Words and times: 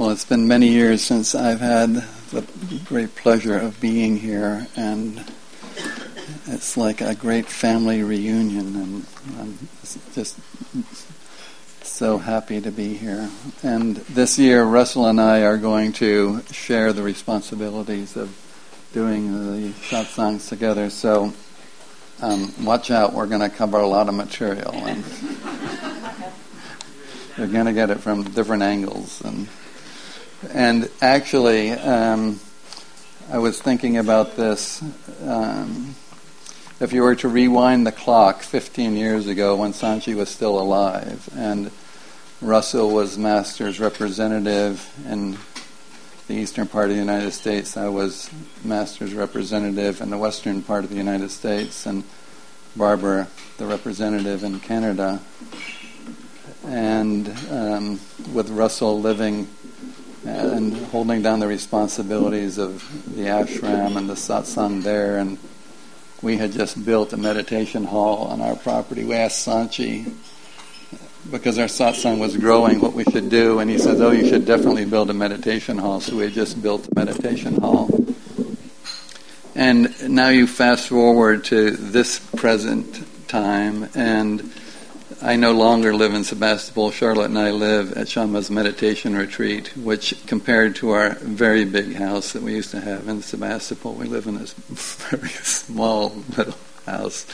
Well, 0.00 0.08
it's 0.08 0.24
been 0.24 0.48
many 0.48 0.68
years 0.68 1.02
since 1.02 1.34
I've 1.34 1.60
had 1.60 1.92
the 2.30 2.80
great 2.86 3.14
pleasure 3.16 3.58
of 3.58 3.78
being 3.82 4.16
here, 4.16 4.66
and 4.74 5.22
it's 6.46 6.78
like 6.78 7.02
a 7.02 7.14
great 7.14 7.44
family 7.44 8.02
reunion, 8.02 8.76
and 8.76 9.04
I'm 9.38 9.58
just 10.14 10.38
so 11.82 12.16
happy 12.16 12.62
to 12.62 12.70
be 12.70 12.94
here. 12.94 13.28
And 13.62 13.96
this 13.96 14.38
year, 14.38 14.64
Russell 14.64 15.04
and 15.04 15.20
I 15.20 15.42
are 15.42 15.58
going 15.58 15.92
to 15.92 16.40
share 16.50 16.94
the 16.94 17.02
responsibilities 17.02 18.16
of 18.16 18.34
doing 18.94 19.34
the 19.34 19.68
satsangs 19.90 20.48
together. 20.48 20.88
So 20.88 21.34
um, 22.22 22.54
watch 22.64 22.90
out, 22.90 23.12
we're 23.12 23.26
going 23.26 23.42
to 23.42 23.50
cover 23.50 23.76
a 23.76 23.86
lot 23.86 24.08
of 24.08 24.14
material. 24.14 24.72
And 24.72 25.04
you're 27.36 27.48
going 27.48 27.66
to 27.66 27.74
get 27.74 27.90
it 27.90 27.98
from 27.98 28.22
different 28.22 28.62
angles. 28.62 29.20
And, 29.20 29.46
and 30.48 30.88
actually, 31.02 31.70
um, 31.72 32.40
I 33.30 33.38
was 33.38 33.60
thinking 33.60 33.98
about 33.98 34.36
this. 34.36 34.82
Um, 35.24 35.94
if 36.80 36.94
you 36.94 37.02
were 37.02 37.14
to 37.16 37.28
rewind 37.28 37.86
the 37.86 37.92
clock 37.92 38.42
15 38.42 38.96
years 38.96 39.26
ago 39.26 39.56
when 39.56 39.74
Sant 39.74 40.04
Ji 40.04 40.14
was 40.14 40.30
still 40.30 40.58
alive, 40.58 41.28
and 41.36 41.70
Russell 42.40 42.90
was 42.90 43.18
Master's 43.18 43.78
representative 43.78 44.90
in 45.06 45.36
the 46.26 46.34
eastern 46.34 46.66
part 46.66 46.86
of 46.86 46.92
the 46.92 47.00
United 47.00 47.32
States. 47.32 47.76
I 47.76 47.88
was 47.88 48.30
Master's 48.64 49.12
representative 49.12 50.00
in 50.00 50.08
the 50.08 50.16
western 50.16 50.62
part 50.62 50.84
of 50.84 50.90
the 50.90 50.96
United 50.96 51.30
States, 51.30 51.84
and 51.84 52.02
Barbara, 52.74 53.28
the 53.58 53.66
representative 53.66 54.42
in 54.42 54.58
Canada. 54.60 55.20
And 56.66 57.28
um, 57.50 58.00
with 58.32 58.48
Russell 58.50 59.00
living 59.00 59.48
Uh, 60.26 60.28
and 60.28 60.76
holding 60.88 61.22
down 61.22 61.40
the 61.40 61.46
responsibilities 61.48 62.58
of 62.58 62.82
the 63.16 63.22
ashram 63.22 63.96
and 63.96 64.06
the 64.06 64.14
satsang 64.14 64.82
there, 64.82 65.16
and 65.16 65.38
we 66.20 66.36
had 66.36 66.52
just 66.52 66.84
built 66.84 67.14
a 67.14 67.16
meditation 67.16 67.84
hall 67.84 68.26
on 68.26 68.42
our 68.42 68.54
property. 68.54 69.02
We 69.02 69.14
asked 69.14 69.40
Sant 69.40 69.72
Ji 69.72 70.04
because 71.30 71.58
our 71.58 71.68
satsang 71.68 72.18
was 72.18 72.36
growing, 72.36 72.82
what 72.82 72.92
we 72.92 73.04
should 73.04 73.30
do, 73.30 73.60
and 73.60 73.70
he 73.70 73.78
said, 73.78 73.98
"Oh, 74.02 74.10
you 74.10 74.28
should 74.28 74.44
definitely 74.44 74.84
build 74.84 75.08
a 75.08 75.14
meditation 75.14 75.78
hall." 75.78 76.00
So 76.00 76.16
we 76.16 76.28
just 76.28 76.60
built 76.60 76.86
a 76.86 76.94
meditation 76.94 77.54
hall. 77.54 77.88
And 79.54 79.88
now 80.10 80.28
you 80.28 80.46
fast 80.46 80.88
forward 80.88 81.44
to 81.44 81.70
this 81.70 82.18
present 82.36 83.06
time, 83.26 83.88
and 83.94 84.52
I 85.22 85.36
no 85.36 85.52
longer 85.52 85.94
live 85.94 86.14
in 86.14 86.24
Sebastopol. 86.24 86.92
Charlotte 86.92 87.26
and 87.26 87.38
I 87.38 87.50
live 87.50 87.92
at 87.92 88.08
Shama's 88.08 88.50
meditation 88.50 89.14
retreat, 89.14 89.76
which 89.76 90.14
compared 90.26 90.76
to 90.76 90.92
our 90.92 91.10
very 91.10 91.66
big 91.66 91.94
house 91.94 92.32
that 92.32 92.40
we 92.40 92.54
used 92.54 92.70
to 92.70 92.80
have 92.80 93.06
in 93.06 93.20
Sebastopol, 93.20 93.92
we 93.92 94.06
live 94.06 94.26
in 94.26 94.38
this 94.38 94.54
very 95.10 95.28
small 95.28 96.14
little 96.38 96.56
house 96.86 97.26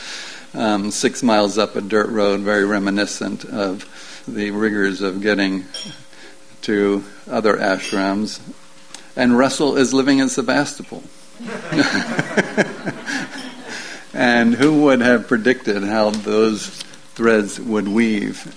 um, 0.53 0.91
six 0.91 1.23
miles 1.23 1.57
up 1.57 1.77
a 1.77 1.81
dirt 1.81 2.09
road, 2.09 2.41
very 2.41 2.65
reminiscent 2.65 3.45
of 3.45 4.23
the 4.27 4.51
rigors 4.51 4.99
of 5.01 5.21
getting 5.21 5.63
to 6.63 7.05
other 7.29 7.55
ashrams. 7.55 8.41
And 9.15 9.37
Russell 9.37 9.77
is 9.77 9.93
living 9.93 10.19
in 10.19 10.27
Sebastopol. 10.27 11.03
and 14.13 14.55
who 14.55 14.81
would 14.83 14.99
have 14.99 15.29
predicted 15.29 15.83
how 15.83 16.09
those 16.09 16.83
threads 17.17 17.59
would 17.59 17.87
weave? 17.87 18.55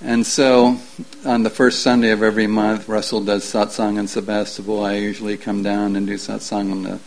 And 0.00 0.26
so, 0.26 0.78
on 1.26 1.42
the 1.42 1.50
first 1.50 1.82
Sunday 1.82 2.10
of 2.10 2.22
every 2.22 2.46
month, 2.46 2.88
Russell 2.88 3.22
does 3.22 3.44
satsang 3.44 3.98
in 3.98 4.08
Sebastopol. 4.08 4.84
I 4.84 4.94
usually 4.94 5.36
come 5.36 5.62
down 5.62 5.96
and 5.96 6.06
do 6.06 6.14
satsang 6.14 6.72
on 6.72 6.82
the 6.84 6.98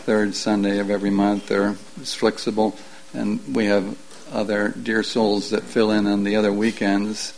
third 0.00 0.34
Sunday 0.34 0.78
of 0.78 0.90
every 0.90 1.10
month. 1.10 1.46
They're 1.46 1.74
flexible 1.74 2.76
and 3.12 3.54
we 3.54 3.66
have 3.66 3.96
other 4.32 4.68
dear 4.68 5.02
souls 5.02 5.50
that 5.50 5.62
fill 5.62 5.90
in 5.90 6.06
on 6.06 6.24
the 6.24 6.36
other 6.36 6.52
weekends. 6.52 7.34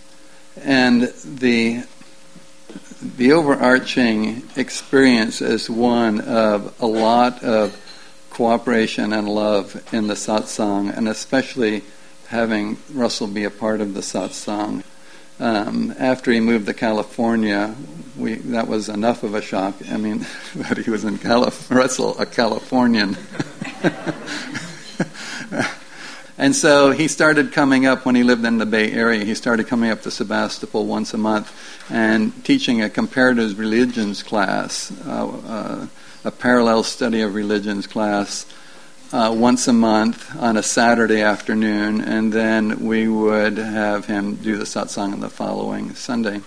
And 0.63 1.03
the 1.25 1.85
the 3.03 3.33
overarching 3.33 4.49
experience 4.57 5.41
is 5.41 5.69
one 5.69 6.21
of 6.21 6.75
a 6.81 6.87
lot 6.87 7.43
of 7.43 7.77
cooperation 8.31 9.13
and 9.13 9.29
love 9.29 9.83
in 9.93 10.07
the 10.07 10.15
satsang, 10.15 10.97
and 10.97 11.09
especially 11.09 11.83
having 12.33 12.79
Russell 12.95 13.27
be 13.27 13.45
a 13.45 13.51
part 13.51 13.83
of 13.83 13.93
the 13.93 14.01
satsang. 14.01 14.83
Um, 15.39 15.95
after 15.99 16.33
he 16.33 16.41
moved 16.41 16.65
to 16.67 16.73
California, 16.75 17.75
we, 18.17 18.35
that 18.35 18.69
was 18.69 18.89
enough 18.89 19.23
of 19.23 19.35
a 19.35 19.43
shock. 19.43 19.75
I 19.91 19.99
mean, 19.99 20.25
that 20.55 20.79
he 20.79 20.91
was 20.91 21.05
in 21.05 21.19
Calif- 21.19 21.71
Russell, 21.71 22.19
a 22.19 22.25
Californian. 22.25 23.19
and 26.39 26.57
so 26.57 26.91
he 26.91 27.07
started 27.07 27.53
coming 27.53 27.85
up 27.85 28.07
when 28.07 28.15
he 28.15 28.23
lived 28.23 28.47
in 28.47 28.57
the 28.57 28.67
Bay 28.67 28.91
Area. 28.93 29.25
He 29.25 29.35
started 29.35 29.67
coming 29.67 29.91
up 29.91 30.01
to 30.03 30.11
Sebastopol 30.11 30.87
once 30.87 31.13
a 31.13 31.19
month 31.19 31.53
and 31.91 32.45
teaching 32.47 32.81
a 32.81 32.89
comparative 32.89 33.59
religions 33.59 34.23
class, 34.23 34.91
uh, 35.07 35.29
uh, 35.29 35.87
a 36.25 36.31
parallel 36.31 36.83
study 36.83 37.21
of 37.21 37.35
religions 37.35 37.87
class. 37.87 38.47
Uh, 39.13 39.31
once 39.31 39.69
a 39.69 39.73
month 39.75 40.35
on 40.41 40.57
a 40.57 40.63
Saturday 40.63 41.21
afternoon, 41.21 42.01
and 42.01 42.33
then 42.33 42.83
we 42.83 43.07
would 43.07 43.59
have 43.59 44.07
him 44.07 44.37
do 44.37 44.57
the 44.57 44.65
satsang 44.65 45.13
on 45.13 45.21
the 45.21 45.29
following 45.29 45.95
Sunday. 45.95 46.41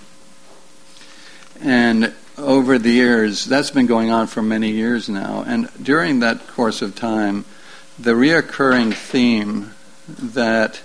And 1.61 2.11
over 2.39 2.79
the 2.79 2.89
years, 2.89 3.45
that's 3.45 3.69
been 3.69 3.85
going 3.85 4.09
on 4.09 4.25
for 4.25 4.41
many 4.41 4.71
years 4.71 5.07
now. 5.07 5.43
And 5.45 5.69
during 5.79 6.21
that 6.21 6.47
course 6.47 6.81
of 6.81 6.95
time, 6.95 7.45
the 7.99 8.13
reoccurring 8.13 8.95
theme 8.95 9.75
that 10.07 10.81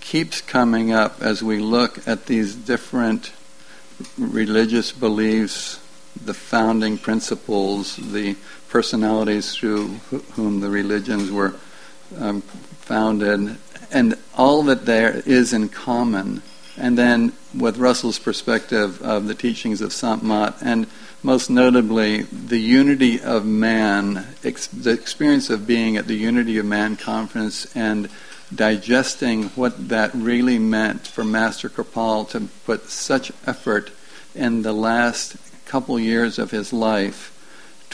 keeps 0.00 0.40
coming 0.40 0.90
up 0.90 1.22
as 1.22 1.40
we 1.40 1.60
look 1.60 2.08
at 2.08 2.26
these 2.26 2.52
different 2.56 3.32
religious 4.18 4.90
beliefs, 4.90 5.78
the 6.20 6.34
founding 6.34 6.98
principles, 6.98 7.94
the 7.94 8.34
personalities 8.68 9.54
through 9.54 9.88
whom 10.34 10.60
the 10.60 10.70
religions 10.70 11.30
were 11.30 11.54
um, 12.18 12.40
founded, 12.40 13.56
and 13.90 14.14
all 14.36 14.62
that 14.64 14.86
there 14.86 15.22
is 15.26 15.52
in 15.52 15.68
common. 15.68 16.42
And 16.78 16.98
then, 16.98 17.32
with 17.56 17.78
Russell's 17.78 18.18
perspective 18.18 19.00
of 19.00 19.28
the 19.28 19.34
teachings 19.34 19.80
of 19.80 19.92
Sant 19.92 20.22
Mat, 20.22 20.56
and 20.60 20.86
most 21.22 21.48
notably 21.48 22.22
the 22.22 22.58
Unity 22.58 23.20
of 23.20 23.46
Man, 23.46 24.26
ex- 24.44 24.66
the 24.66 24.90
experience 24.90 25.48
of 25.48 25.66
being 25.66 25.96
at 25.96 26.06
the 26.06 26.14
Unity 26.14 26.58
of 26.58 26.66
Man 26.66 26.96
conference 26.96 27.74
and 27.74 28.08
digesting 28.54 29.44
what 29.50 29.88
that 29.88 30.14
really 30.14 30.58
meant 30.58 31.06
for 31.06 31.24
Master 31.24 31.68
Kirpal 31.68 32.28
to 32.30 32.48
put 32.64 32.90
such 32.90 33.32
effort 33.46 33.90
in 34.34 34.62
the 34.62 34.72
last 34.72 35.36
couple 35.64 35.98
years 35.98 36.38
of 36.38 36.50
his 36.52 36.72
life 36.72 37.35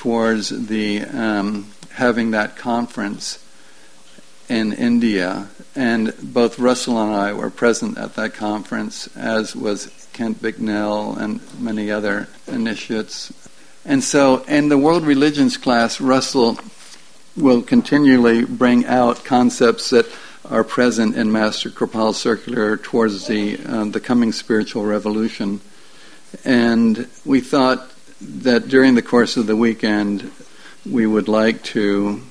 towards 0.02 0.48
the 0.48 1.00
um, 1.00 1.64
having 1.92 2.32
that 2.32 2.56
conference 2.56 3.38
in 4.48 4.72
India. 4.72 5.46
And 5.76 6.12
both 6.20 6.58
Russell 6.58 7.00
and 7.00 7.14
I 7.14 7.32
were 7.34 7.50
present 7.50 7.96
at 7.96 8.16
that 8.16 8.34
conference, 8.34 9.06
as 9.16 9.54
was 9.54 10.08
Kent 10.12 10.42
Bicknell 10.42 11.14
and 11.14 11.40
many 11.60 11.88
other 11.92 12.26
initiates. 12.48 13.32
And 13.84 14.02
so, 14.02 14.42
in 14.48 14.70
the 14.70 14.76
world 14.76 15.04
religions 15.04 15.56
class, 15.56 16.00
Russell 16.00 16.58
will 17.36 17.62
continually 17.62 18.44
bring 18.44 18.84
out 18.86 19.24
concepts 19.24 19.90
that 19.90 20.06
are 20.50 20.64
present 20.64 21.14
in 21.14 21.30
Master 21.30 21.70
Kirpal's 21.70 22.18
circular 22.18 22.76
towards 22.76 23.28
the 23.28 23.56
uh, 23.64 23.84
the 23.84 24.00
coming 24.00 24.32
spiritual 24.32 24.84
revolution. 24.84 25.60
And 26.44 27.08
we 27.24 27.40
thought 27.40 27.91
that 28.22 28.68
during 28.68 28.94
the 28.94 29.02
course 29.02 29.36
of 29.36 29.46
the 29.46 29.56
weekend, 29.56 30.30
we 30.88 31.06
would 31.06 31.28
like 31.28 31.62
to 31.62 32.22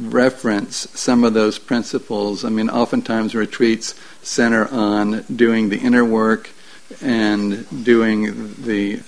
reference 0.00 0.88
some 0.98 1.24
of 1.24 1.34
those 1.34 1.58
principles. 1.58 2.44
I 2.44 2.48
mean, 2.48 2.68
oftentimes 2.68 3.34
retreats 3.34 3.94
center 4.22 4.66
on 4.68 5.22
doing 5.34 5.68
the 5.68 5.78
inner 5.78 6.04
work 6.04 6.50
and 7.00 7.84
doing 7.84 8.54
the 8.62 9.00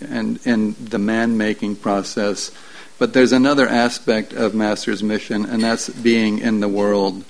and 0.00 0.44
in 0.46 0.76
the 0.78 0.98
man 0.98 1.36
making 1.36 1.76
process. 1.76 2.50
But 2.98 3.14
there's 3.14 3.32
another 3.32 3.66
aspect 3.66 4.32
of 4.32 4.54
Master's 4.54 5.02
mission, 5.02 5.46
and 5.46 5.62
that's 5.62 5.88
being 5.88 6.38
in 6.38 6.60
the 6.60 6.68
world. 6.68 7.24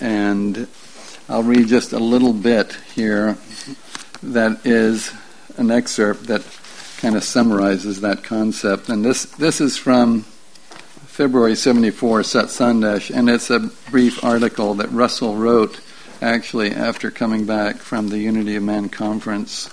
And 0.00 0.66
I'll 1.28 1.42
read 1.42 1.68
just 1.68 1.92
a 1.92 1.98
little 1.98 2.32
bit 2.32 2.78
here 2.94 3.36
that 4.22 4.64
is 4.64 5.12
an 5.58 5.70
excerpt 5.70 6.26
that 6.28 6.42
kind 7.00 7.16
of 7.16 7.24
summarizes 7.24 8.02
that 8.02 8.22
concept. 8.22 8.90
And 8.90 9.02
this, 9.02 9.24
this 9.24 9.60
is 9.62 9.78
from 9.78 10.22
February 11.06 11.56
74 11.56 12.22
Sat 12.24 12.46
Sandesh, 12.46 13.14
and 13.14 13.30
it's 13.30 13.48
a 13.48 13.70
brief 13.90 14.22
article 14.22 14.74
that 14.74 14.92
Russell 14.92 15.36
wrote 15.36 15.80
actually 16.20 16.72
after 16.72 17.10
coming 17.10 17.46
back 17.46 17.76
from 17.76 18.10
the 18.10 18.18
Unity 18.18 18.54
of 18.56 18.62
Man 18.62 18.90
conference. 18.90 19.70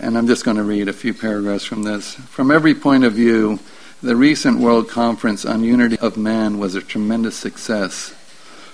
and 0.00 0.18
I'm 0.18 0.26
just 0.26 0.44
going 0.44 0.56
to 0.56 0.64
read 0.64 0.88
a 0.88 0.92
few 0.92 1.14
paragraphs 1.14 1.64
from 1.64 1.84
this. 1.84 2.14
From 2.14 2.50
every 2.50 2.74
point 2.74 3.04
of 3.04 3.12
view, 3.12 3.60
the 4.02 4.16
recent 4.16 4.58
World 4.58 4.88
Conference 4.88 5.44
on 5.44 5.62
Unity 5.62 5.98
of 6.00 6.16
Man 6.16 6.58
was 6.58 6.74
a 6.74 6.80
tremendous 6.80 7.36
success. 7.36 8.10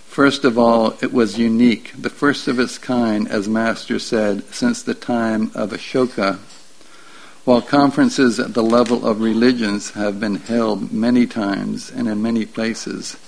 First 0.07 0.45
of 0.45 0.57
all, 0.57 0.97
it 1.03 1.13
was 1.13 1.39
unique, 1.39 1.93
the 1.99 2.09
first 2.09 2.49
of 2.49 2.59
its 2.59 2.79
kind, 2.79 3.29
as 3.29 3.47
Master 3.47 3.99
said, 3.99 4.45
since 4.55 4.83
the 4.83 4.95
time 4.95 5.51
of 5.55 5.71
Ashoka. 5.71 6.39
While 7.45 7.61
conferences 7.61 8.41
at 8.41 8.55
the 8.55 8.63
level 8.63 9.07
of 9.07 9.21
religions 9.21 9.91
have 9.91 10.19
been 10.19 10.37
held 10.37 10.93
many 10.93 11.27
times 11.27 11.91
and 11.91 12.09
in 12.09 12.23
many 12.23 12.47
places, 12.47 13.19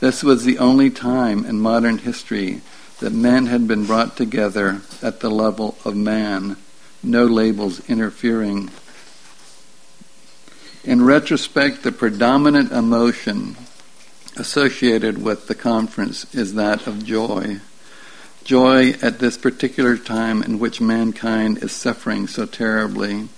this 0.00 0.22
was 0.22 0.44
the 0.44 0.58
only 0.58 0.90
time 0.90 1.46
in 1.46 1.58
modern 1.58 1.98
history 1.98 2.60
that 3.00 3.12
men 3.12 3.46
had 3.46 3.66
been 3.66 3.86
brought 3.86 4.18
together 4.18 4.82
at 5.02 5.20
the 5.20 5.30
level 5.30 5.78
of 5.84 5.96
man, 5.96 6.58
no 7.02 7.24
labels 7.24 7.80
interfering. 7.88 8.70
In 10.84 11.04
retrospect, 11.04 11.82
the 11.82 11.92
predominant 11.92 12.70
emotion 12.70 13.56
associated 14.36 15.22
with 15.22 15.48
the 15.48 15.54
conference 15.54 16.32
is 16.34 16.52
that 16.54 16.86
of 16.86 17.04
joy. 17.04 17.60
Joy 18.44 18.90
at 19.02 19.18
this 19.18 19.36
particular 19.36 19.96
time 19.96 20.42
in 20.42 20.58
which 20.58 20.80
mankind 20.80 21.62
is 21.62 21.72
suffering 21.72 22.26
so 22.26 22.46
terribly. 22.46 23.28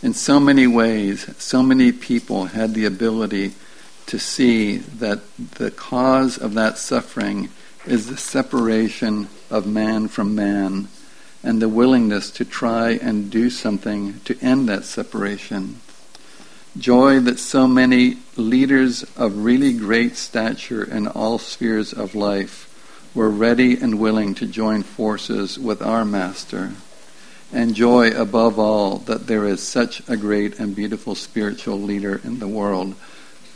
In 0.00 0.14
so 0.14 0.38
many 0.38 0.68
ways, 0.68 1.28
so 1.38 1.60
many 1.60 1.90
people 1.90 2.46
had 2.46 2.74
the 2.74 2.84
ability 2.84 3.54
to 4.06 4.18
see 4.18 4.76
that 4.76 5.20
the 5.36 5.72
cause 5.72 6.38
of 6.38 6.54
that 6.54 6.78
suffering 6.78 7.48
is 7.84 8.06
the 8.06 8.16
separation 8.16 9.28
of 9.50 9.66
man 9.66 10.06
from 10.06 10.36
man 10.36 10.86
and 11.42 11.60
the 11.60 11.68
willingness 11.68 12.30
to 12.30 12.44
try 12.44 12.90
and 12.90 13.30
do 13.30 13.50
something 13.50 14.20
to 14.24 14.38
end 14.40 14.68
that 14.68 14.84
separation. 14.84 15.80
Joy 16.76 17.18
that 17.20 17.40
so 17.40 17.66
many 17.66 18.18
leaders 18.36 19.02
of 19.16 19.44
really 19.44 19.72
great 19.72 20.16
stature 20.16 20.84
in 20.84 21.08
all 21.08 21.38
spheres 21.38 21.92
of 21.92 22.14
life 22.14 22.66
were 23.14 23.30
ready 23.30 23.76
and 23.76 23.98
willing 23.98 24.34
to 24.36 24.46
join 24.46 24.84
forces 24.84 25.58
with 25.58 25.82
our 25.82 26.04
Master, 26.04 26.72
and 27.52 27.74
joy 27.74 28.10
above 28.10 28.58
all 28.58 28.98
that 28.98 29.26
there 29.26 29.46
is 29.46 29.62
such 29.62 30.06
a 30.08 30.16
great 30.16 30.58
and 30.58 30.76
beautiful 30.76 31.14
spiritual 31.14 31.80
leader 31.80 32.20
in 32.22 32.38
the 32.38 32.48
world 32.48 32.94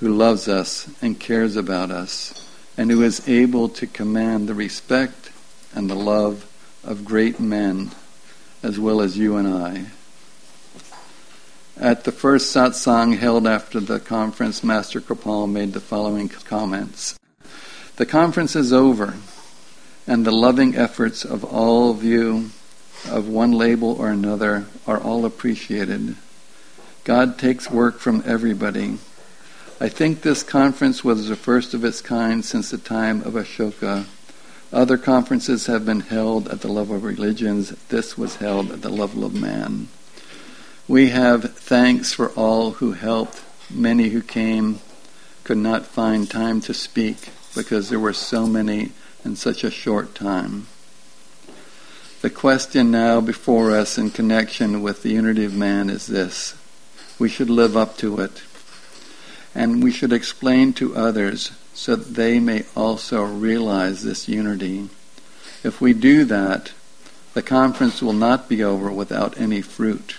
who 0.00 0.12
loves 0.12 0.48
us 0.48 0.88
and 1.00 1.20
cares 1.20 1.56
about 1.56 1.90
us, 1.90 2.48
and 2.76 2.90
who 2.90 3.02
is 3.02 3.28
able 3.28 3.68
to 3.68 3.86
command 3.86 4.48
the 4.48 4.54
respect 4.54 5.30
and 5.74 5.88
the 5.88 5.94
love 5.94 6.44
of 6.82 7.04
great 7.04 7.38
men 7.38 7.90
as 8.62 8.78
well 8.78 9.00
as 9.00 9.16
you 9.16 9.36
and 9.36 9.46
I. 9.46 9.86
At 11.76 12.04
the 12.04 12.12
first 12.12 12.54
satsang 12.54 13.16
held 13.16 13.46
after 13.46 13.80
the 13.80 14.00
conference, 14.00 14.62
Master 14.62 15.00
Kirpal 15.00 15.50
made 15.50 15.72
the 15.72 15.80
following 15.80 16.28
comments. 16.28 17.18
The 17.96 18.06
conference 18.06 18.56
is 18.56 18.72
over, 18.72 19.14
and 20.06 20.24
the 20.24 20.32
loving 20.32 20.76
efforts 20.76 21.24
of 21.24 21.44
all 21.44 21.90
of 21.90 22.02
you, 22.02 22.50
of 23.08 23.28
one 23.28 23.52
label 23.52 23.92
or 23.92 24.08
another, 24.08 24.66
are 24.86 25.00
all 25.00 25.24
appreciated. 25.24 26.16
God 27.04 27.38
takes 27.38 27.70
work 27.70 27.98
from 27.98 28.22
everybody. 28.24 28.98
I 29.80 29.88
think 29.88 30.22
this 30.22 30.42
conference 30.42 31.02
was 31.02 31.28
the 31.28 31.36
first 31.36 31.74
of 31.74 31.84
its 31.84 32.00
kind 32.00 32.44
since 32.44 32.70
the 32.70 32.78
time 32.78 33.22
of 33.22 33.34
Ashoka. 33.34 34.06
Other 34.72 34.96
conferences 34.96 35.66
have 35.66 35.84
been 35.84 36.00
held 36.00 36.48
at 36.48 36.60
the 36.60 36.68
level 36.72 36.96
of 36.96 37.04
religions. 37.04 37.70
This 37.88 38.16
was 38.16 38.36
held 38.36 38.70
at 38.70 38.82
the 38.82 38.88
level 38.88 39.24
of 39.24 39.34
man. 39.34 39.88
We 40.86 41.10
have 41.10 41.56
thanks 41.56 42.12
for 42.12 42.30
all 42.30 42.72
who 42.72 42.92
helped. 42.92 43.42
Many 43.68 44.10
who 44.10 44.22
came 44.22 44.80
could 45.44 45.58
not 45.58 45.86
find 45.86 46.30
time 46.30 46.60
to 46.62 46.74
speak 46.74 47.30
because 47.54 47.88
there 47.88 48.00
were 48.00 48.12
so 48.12 48.46
many 48.46 48.92
in 49.24 49.36
such 49.36 49.64
a 49.64 49.70
short 49.70 50.14
time. 50.14 50.68
The 52.22 52.30
question 52.30 52.92
now 52.92 53.20
before 53.20 53.72
us 53.72 53.98
in 53.98 54.10
connection 54.10 54.80
with 54.80 55.02
the 55.02 55.08
unity 55.08 55.44
of 55.44 55.56
man 55.56 55.90
is 55.90 56.06
this. 56.06 56.54
We 57.18 57.28
should 57.28 57.50
live 57.50 57.76
up 57.76 57.96
to 57.96 58.20
it. 58.20 58.44
And 59.56 59.82
we 59.82 59.90
should 59.90 60.12
explain 60.12 60.72
to 60.74 60.94
others 60.94 61.50
so 61.74 61.96
that 61.96 62.14
they 62.14 62.38
may 62.38 62.64
also 62.76 63.24
realize 63.24 64.04
this 64.04 64.28
unity. 64.28 64.88
If 65.64 65.80
we 65.80 65.94
do 65.94 66.24
that, 66.26 66.70
the 67.34 67.42
conference 67.42 68.00
will 68.00 68.12
not 68.12 68.48
be 68.48 68.62
over 68.62 68.92
without 68.92 69.36
any 69.36 69.60
fruit. 69.60 70.18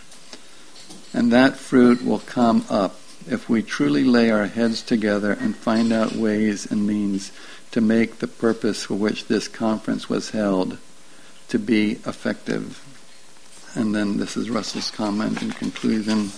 And 1.14 1.32
that 1.32 1.56
fruit 1.56 2.04
will 2.04 2.20
come 2.20 2.66
up 2.70 3.00
if 3.30 3.48
we 3.48 3.64
truly 3.64 4.04
lay 4.04 4.30
our 4.30 4.48
heads 4.48 4.82
together 4.82 5.32
and 5.32 5.56
find 5.56 5.94
out 5.94 6.12
ways 6.12 6.70
and 6.70 6.86
means 6.86 7.32
to 7.72 7.80
make 7.80 8.20
the 8.20 8.28
purpose 8.28 8.84
for 8.84 8.96
which 8.96 9.28
this 9.28 9.48
conference 9.48 10.10
was 10.10 10.32
held 10.32 10.78
to 11.54 11.60
be 11.60 11.92
effective. 12.08 12.84
And 13.76 13.94
then 13.94 14.18
this 14.18 14.36
is 14.36 14.50
Russell's 14.50 14.90
comment 14.90 15.40
in 15.40 15.52
conclusion. 15.52 16.32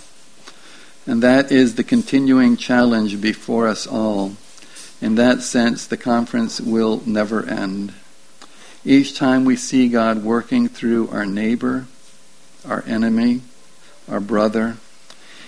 And 1.07 1.23
that 1.23 1.53
is 1.53 1.75
the 1.75 1.85
continuing 1.85 2.57
challenge 2.57 3.21
before 3.21 3.69
us 3.69 3.87
all. 3.87 4.33
In 4.99 5.15
that 5.15 5.41
sense, 5.41 5.87
the 5.87 5.95
conference 5.95 6.59
will 6.59 7.01
never 7.05 7.45
end. 7.45 7.93
Each 8.83 9.17
time 9.17 9.45
we 9.45 9.55
see 9.55 9.87
God 9.87 10.21
working 10.21 10.67
through 10.67 11.07
our 11.11 11.25
neighbor, 11.25 11.85
our 12.67 12.83
enemy, 12.85 13.39
our 14.11 14.19
brother. 14.19 14.75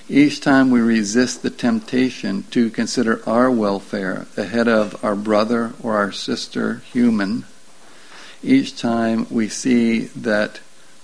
Each 0.07 0.39
time 0.39 0.71
we 0.71 0.79
resist 0.79 1.41
the 1.41 1.49
temptation 1.49 2.43
to 2.51 2.69
consider 2.69 3.21
our 3.27 3.51
welfare 3.51 4.27
ahead 4.37 4.69
of 4.69 5.03
our 5.03 5.17
brother 5.17 5.73
or 5.83 5.97
our 5.97 6.13
sister 6.13 6.75
human, 6.93 7.43
each 8.44 8.80
time 8.80 9.28
we 9.30 9.50
see 9.50 10.06
that 10.16 10.60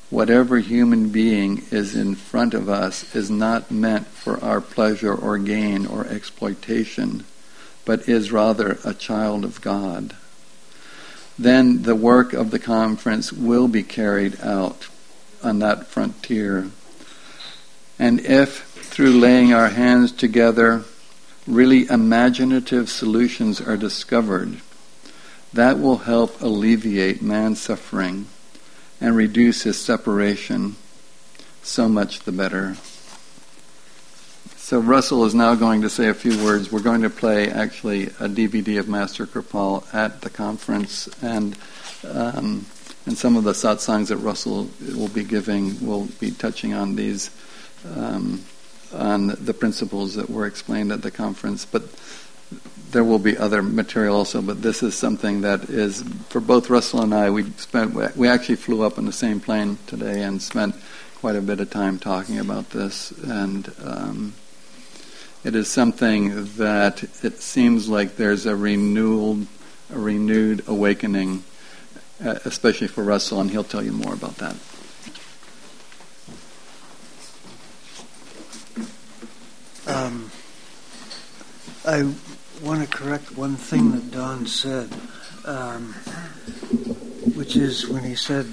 whatever 0.10 0.60
human 0.60 1.10
being 1.10 1.64
is 1.72 1.96
in 1.96 2.14
front 2.14 2.54
of 2.54 2.70
us 2.70 3.16
is 3.16 3.32
not 3.32 3.72
meant 3.72 4.06
for 4.08 4.42
our 4.44 4.62
pleasure 4.62 5.14
or 5.14 5.38
gain 5.40 5.88
or 5.88 6.06
exploitation, 6.06 7.24
but 7.86 8.08
is 8.08 8.32
rather 8.32 8.78
a 8.86 8.94
child 8.94 9.44
of 9.44 9.60
God, 9.62 10.16
then 11.38 11.82
the 11.82 11.96
work 11.96 12.34
of 12.34 12.52
the 12.52 12.60
conference 12.60 13.34
will 13.34 13.68
be 13.68 13.84
carried 13.84 14.40
out 14.42 14.88
on 15.42 15.60
that 15.60 15.88
frontier. 15.88 16.70
And 17.98 18.20
if, 18.20 18.60
through 18.60 19.20
laying 19.20 19.54
our 19.54 19.70
hands 19.70 20.12
together, 20.12 20.84
really 21.48 21.88
imaginative 21.88 22.90
solutions 22.90 23.60
are 23.60 23.78
discovered, 23.78 24.60
that 25.54 25.80
will 25.80 26.00
help 26.00 26.42
alleviate 26.42 27.22
man's 27.22 27.62
suffering 27.62 28.28
and 29.00 29.16
reduce 29.16 29.64
his 29.64 29.80
separation. 29.80 30.76
So 31.62 31.88
much 31.88 32.22
the 32.22 32.32
better. 32.32 32.76
So 34.58 34.80
Russell 34.80 35.26
is 35.26 35.36
now 35.36 35.56
going 35.56 35.82
to 35.82 35.90
say 35.90 36.08
a 36.08 36.14
few 36.14 36.44
words. 36.44 36.72
We're 36.72 36.82
going 36.82 37.02
to 37.02 37.10
play 37.10 37.50
actually 37.50 38.08
a 38.08 38.28
DVD 38.30 38.80
of 38.80 38.88
Master 38.88 39.26
Kirpal 39.28 39.84
at 39.94 40.22
the 40.22 40.30
conference, 40.30 41.08
and 41.22 41.58
um, 42.10 42.66
and 43.06 43.18
some 43.18 43.36
of 43.36 43.44
the 43.44 43.52
satsangs 43.52 44.08
that 44.08 44.18
Russell 44.18 44.70
will 44.96 45.10
be 45.10 45.24
giving 45.24 45.86
will 45.86 46.06
be 46.20 46.32
touching 46.32 46.74
on 46.74 46.96
these 46.96 47.30
um, 47.96 48.44
on 48.94 49.28
the 49.40 49.54
principles 49.54 50.16
that 50.16 50.30
were 50.30 50.46
explained 50.46 50.92
at 50.92 51.02
the 51.02 51.12
conference. 51.12 51.66
But 51.66 51.84
there 52.94 53.04
will 53.04 53.20
be 53.20 53.38
other 53.38 53.62
material 53.62 54.16
also. 54.16 54.42
But 54.42 54.62
this 54.62 54.82
is 54.82 54.96
something 54.96 55.42
that 55.42 55.70
is 55.70 56.04
for 56.30 56.40
both 56.40 56.70
Russell 56.70 57.02
and 57.02 57.14
I. 57.14 57.30
We 57.30 57.52
spent 57.58 57.94
we 58.16 58.28
actually 58.28 58.56
flew 58.56 58.84
up 58.84 58.98
on 58.98 59.06
the 59.06 59.12
same 59.12 59.40
plane 59.40 59.78
today 59.88 60.24
and 60.24 60.42
spent 60.42 60.76
quite 61.16 61.36
a 61.36 61.42
bit 61.42 61.60
of 61.60 61.70
time 61.70 62.00
talking 62.00 62.40
about 62.40 62.70
this 62.70 63.12
and. 63.12 63.74
Um, 63.84 64.34
it 65.44 65.56
is 65.56 65.68
something 65.68 66.46
that 66.56 67.04
it 67.22 67.42
seems 67.42 67.90
like 67.90 68.16
there's 68.16 68.46
a 68.46 68.56
renewed, 68.56 69.48
a 69.94 70.00
renewed 70.00 70.64
awakening, 70.68 71.44
uh, 72.24 72.40
especially 72.46 72.88
for 72.88 73.04
Russell, 73.04 73.42
and 73.42 73.52
he'll 73.52 73.66
tell 73.66 73.84
you 73.84 73.92
more 73.92 74.14
about 74.14 74.38
that. 74.38 74.56
Um, 79.86 80.32
I 81.86 82.14
want 82.64 82.82
to 82.82 82.98
correct 82.98 83.36
one 83.36 83.58
thing 83.58 83.92
that 83.92 84.10
Don 84.12 84.48
said, 84.48 84.90
um, 85.44 85.92
which 87.36 87.58
is 87.58 87.90
when 87.90 88.06
he 88.06 88.16
said 88.16 88.48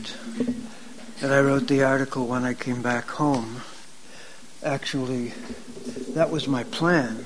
that 1.20 1.30
I 1.30 1.38
wrote 1.38 1.68
the 1.68 1.84
article 1.84 2.26
when 2.26 2.44
I 2.44 2.54
came 2.54 2.82
back 2.82 3.08
home. 3.08 3.62
Actually, 4.64 5.32
that 6.14 6.28
was 6.28 6.48
my 6.48 6.64
plan. 6.64 7.24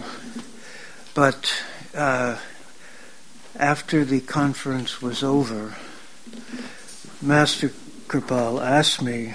But 1.14 1.64
uh, 1.94 2.36
after 3.56 4.04
the 4.04 4.20
conference 4.20 5.00
was 5.00 5.22
over, 5.22 5.76
Master 7.22 7.70
Kirpal 8.08 8.62
asked 8.62 9.00
me 9.00 9.34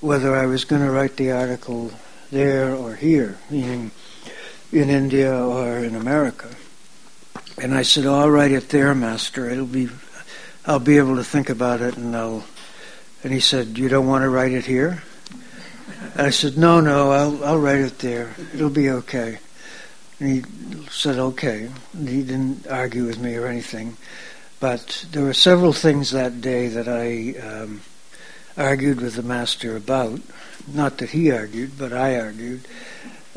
whether 0.00 0.34
I 0.34 0.46
was 0.46 0.64
going 0.64 0.82
to 0.82 0.90
write 0.90 1.16
the 1.16 1.30
article 1.30 1.92
there 2.32 2.74
or 2.74 2.96
here, 2.96 3.38
meaning 3.50 3.92
in 4.72 4.90
India 4.90 5.32
or 5.32 5.78
in 5.78 5.94
America. 5.94 6.48
And 7.58 7.74
I 7.74 7.82
said, 7.82 8.04
oh, 8.04 8.14
"I'll 8.14 8.30
write 8.30 8.52
it 8.52 8.68
there, 8.68 8.94
Master. 8.94 9.48
It'll 9.48 9.66
be, 9.66 9.88
I'll 10.66 10.78
be 10.78 10.98
able 10.98 11.16
to 11.16 11.24
think 11.24 11.48
about 11.48 11.80
it, 11.80 11.96
and 11.96 12.14
I'll." 12.14 12.44
And 13.22 13.32
he 13.32 13.40
said, 13.40 13.78
"You 13.78 13.88
don't 13.88 14.06
want 14.06 14.22
to 14.22 14.28
write 14.28 14.52
it 14.52 14.66
here?" 14.66 15.02
And 16.14 16.26
I 16.26 16.30
said, 16.30 16.58
"No, 16.58 16.80
no, 16.80 17.10
I'll 17.12 17.44
I'll 17.44 17.58
write 17.58 17.80
it 17.80 17.98
there. 18.00 18.34
It'll 18.54 18.70
be 18.70 18.90
okay." 18.90 19.38
And 20.20 20.28
he 20.28 20.44
said, 20.90 21.18
"Okay." 21.18 21.70
And 21.94 22.08
he 22.08 22.22
didn't 22.22 22.66
argue 22.66 23.06
with 23.06 23.18
me 23.18 23.36
or 23.36 23.46
anything, 23.46 23.96
but 24.60 25.06
there 25.12 25.24
were 25.24 25.34
several 25.34 25.72
things 25.72 26.10
that 26.10 26.40
day 26.40 26.68
that 26.68 26.88
I 26.88 27.38
um, 27.40 27.82
argued 28.56 29.00
with 29.00 29.14
the 29.14 29.22
master 29.22 29.76
about. 29.76 30.20
Not 30.66 30.98
that 30.98 31.10
he 31.10 31.30
argued, 31.30 31.78
but 31.78 31.92
I 31.92 32.18
argued 32.18 32.66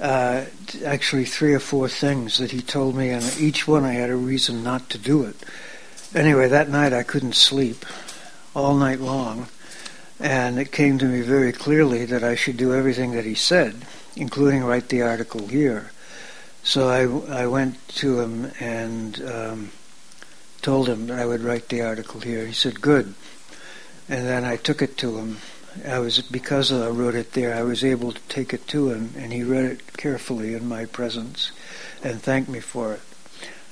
uh, 0.02 0.46
actually 0.86 1.26
three 1.26 1.54
or 1.54 1.60
four 1.60 1.88
things 1.88 2.38
that 2.38 2.52
he 2.52 2.62
told 2.62 2.96
me, 2.96 3.10
and 3.10 3.24
each 3.40 3.68
one 3.68 3.84
I 3.84 3.94
had 3.94 4.10
a 4.10 4.16
reason 4.16 4.64
not 4.64 4.90
to 4.92 4.98
do 4.98 5.24
it. 5.24 5.36
Anyway, 6.16 6.48
that 6.48 6.70
night 6.70 6.94
I 6.94 7.04
couldn't 7.04 7.36
sleep 7.36 7.86
all 8.56 8.76
night 8.76 9.00
long, 9.00 9.48
and 10.20 10.60
it 10.60 10.72
came 10.72 10.98
to 11.00 11.06
me 11.06 11.22
very 11.22 11.52
clearly 11.52 12.06
that 12.06 12.24
I 12.24 12.36
should 12.36 12.58
do 12.58 12.74
everything 12.74 13.12
that 13.12 13.26
he 13.26 13.36
said, 13.36 13.86
including 14.16 14.64
write 14.64 14.90
the 14.90 15.02
article 15.02 15.48
here. 15.48 15.92
So 16.64 16.90
I, 16.90 17.44
I 17.44 17.48
went 17.48 17.88
to 18.00 18.20
him 18.20 18.52
and 18.60 19.22
um, 19.22 19.72
told 20.62 20.90
him 20.90 21.08
that 21.08 21.20
I 21.20 21.26
would 21.26 21.42
write 21.42 21.70
the 21.70 21.82
article 21.82 22.20
here. 22.22 22.46
He 22.46 22.54
said, 22.54 22.82
"Good," 22.82 23.14
and 24.08 24.26
then 24.28 24.44
I 24.46 24.56
took 24.56 24.82
it 24.82 24.98
to 24.98 25.18
him 25.18 25.38
I 25.88 26.00
was 26.00 26.22
because 26.22 26.72
I 26.72 26.90
wrote 26.90 27.16
it 27.16 27.34
there. 27.34 27.54
I 27.54 27.64
was 27.64 27.84
able 27.84 28.12
to 28.12 28.22
take 28.30 28.54
it 28.54 28.68
to 28.70 28.92
him, 28.92 29.14
and 29.18 29.32
he 29.32 29.44
read 29.44 29.66
it 29.66 29.94
carefully 29.98 30.54
in 30.54 30.68
my 30.68 30.86
presence, 30.86 31.52
and 32.04 32.22
thanked 32.22 32.50
me 32.50 32.60
for 32.60 32.94
it. 32.94 33.02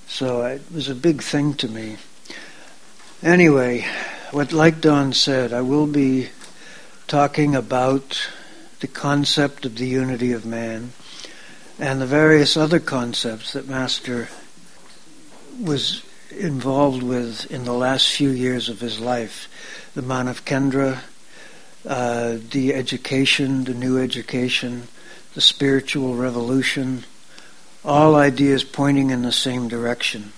So 0.08 0.44
it 0.44 0.62
was 0.72 0.90
a 0.90 0.96
big 0.96 1.22
thing 1.22 1.54
to 1.56 1.68
me. 1.68 1.98
Anyway, 3.22 3.86
what 4.32 4.54
like 4.54 4.80
Don 4.80 5.12
said, 5.14 5.52
I 5.52 5.62
will 5.62 5.88
be 5.88 6.30
talking 7.08 7.56
about 7.56 8.30
the 8.80 8.88
concept 8.88 9.66
of 9.66 9.78
the 9.78 9.88
unity 9.88 10.32
of 10.34 10.46
man 10.46 10.92
and 11.80 12.02
the 12.02 12.06
various 12.06 12.56
other 12.56 12.80
concepts 12.80 13.54
that 13.54 13.68
Master 13.68 14.30
was 15.60 16.04
involved 16.32 17.02
with 17.02 17.50
in 17.50 17.64
the 17.64 17.74
last 17.74 18.10
few 18.10 18.30
years 18.30 18.70
of 18.70 18.80
his 18.80 19.00
life. 19.00 19.48
The 19.96 20.02
Manav 20.02 20.44
Kendra, 20.44 21.00
uh, 21.88 22.38
the 22.52 22.74
education, 22.74 23.64
the 23.64 23.74
new 23.74 23.98
education, 23.98 24.90
the 25.36 25.42
spiritual 25.42 26.16
revolution, 26.16 27.06
all 27.86 28.16
ideas 28.16 28.66
pointing 28.66 29.10
in 29.10 29.22
the 29.22 29.32
same 29.32 29.70
direction. 29.70 30.34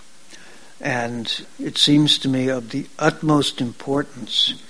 And 0.79 1.45
it 1.59 1.77
seems 1.77 2.19
to 2.19 2.29
me 2.29 2.49
of 2.49 2.69
the 2.69 2.85
utmost 2.99 3.61
importance 3.61 4.61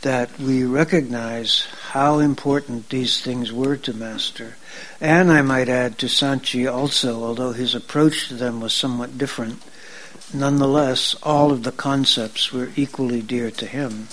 that 0.00 0.38
we 0.38 0.64
recognize 0.64 1.66
how 1.90 2.18
important 2.18 2.88
these 2.88 3.20
things 3.20 3.52
were 3.52 3.76
to 3.76 3.92
Master. 3.92 4.56
And 5.00 5.30
I 5.30 5.42
might 5.42 5.68
add 5.68 5.98
to 5.98 6.08
Sant 6.08 6.44
Ji 6.44 6.66
also, 6.66 7.22
although 7.22 7.52
his 7.52 7.74
approach 7.74 8.28
to 8.28 8.34
them 8.34 8.60
was 8.60 8.72
somewhat 8.72 9.18
different, 9.18 9.62
nonetheless, 10.32 11.14
all 11.22 11.52
of 11.52 11.62
the 11.62 11.72
concepts 11.72 12.52
were 12.52 12.70
equally 12.74 13.20
dear 13.20 13.50
to 13.50 13.66
him 13.66 14.08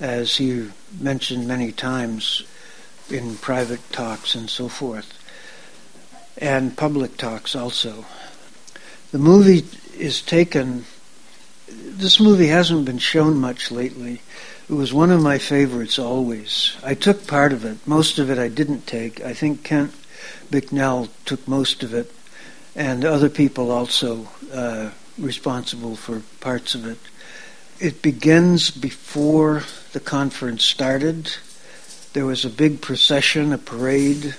as 0.00 0.36
he 0.36 0.68
mentioned 0.98 1.46
many 1.46 1.70
times 1.70 2.42
in 3.10 3.36
private 3.36 3.80
talks 3.92 4.34
and 4.34 4.48
so 4.48 4.68
forth, 4.68 5.12
and 6.38 6.76
public 6.76 7.16
talks 7.16 7.54
also. 7.54 8.06
The 9.12 9.18
movie 9.18 9.66
is 9.98 10.22
taken, 10.22 10.86
this 11.68 12.18
movie 12.18 12.46
hasn't 12.46 12.86
been 12.86 12.98
shown 12.98 13.38
much 13.38 13.70
lately. 13.70 14.22
It 14.68 14.74
was 14.74 14.94
one 14.94 15.10
of 15.10 15.20
my 15.20 15.38
favorites 15.38 15.98
always. 15.98 16.76
I 16.82 16.94
took 16.94 17.26
part 17.26 17.52
of 17.52 17.64
it. 17.64 17.78
Most 17.86 18.18
of 18.18 18.30
it 18.30 18.38
I 18.38 18.48
didn't 18.48 18.86
take. 18.86 19.20
I 19.20 19.34
think 19.34 19.64
Kent 19.64 19.92
Bicknell 20.50 21.08
took 21.24 21.46
most 21.46 21.82
of 21.82 21.92
it, 21.92 22.12
and 22.74 23.04
other 23.04 23.28
people 23.28 23.70
also 23.70 24.28
uh, 24.52 24.90
responsible 25.18 25.96
for 25.96 26.22
parts 26.40 26.74
of 26.74 26.86
it. 26.86 26.98
It 27.80 28.02
begins 28.02 28.70
before 28.70 29.62
the 29.94 30.00
conference 30.00 30.64
started. 30.64 31.32
There 32.12 32.26
was 32.26 32.44
a 32.44 32.50
big 32.50 32.82
procession, 32.82 33.54
a 33.54 33.58
parade, 33.58 34.36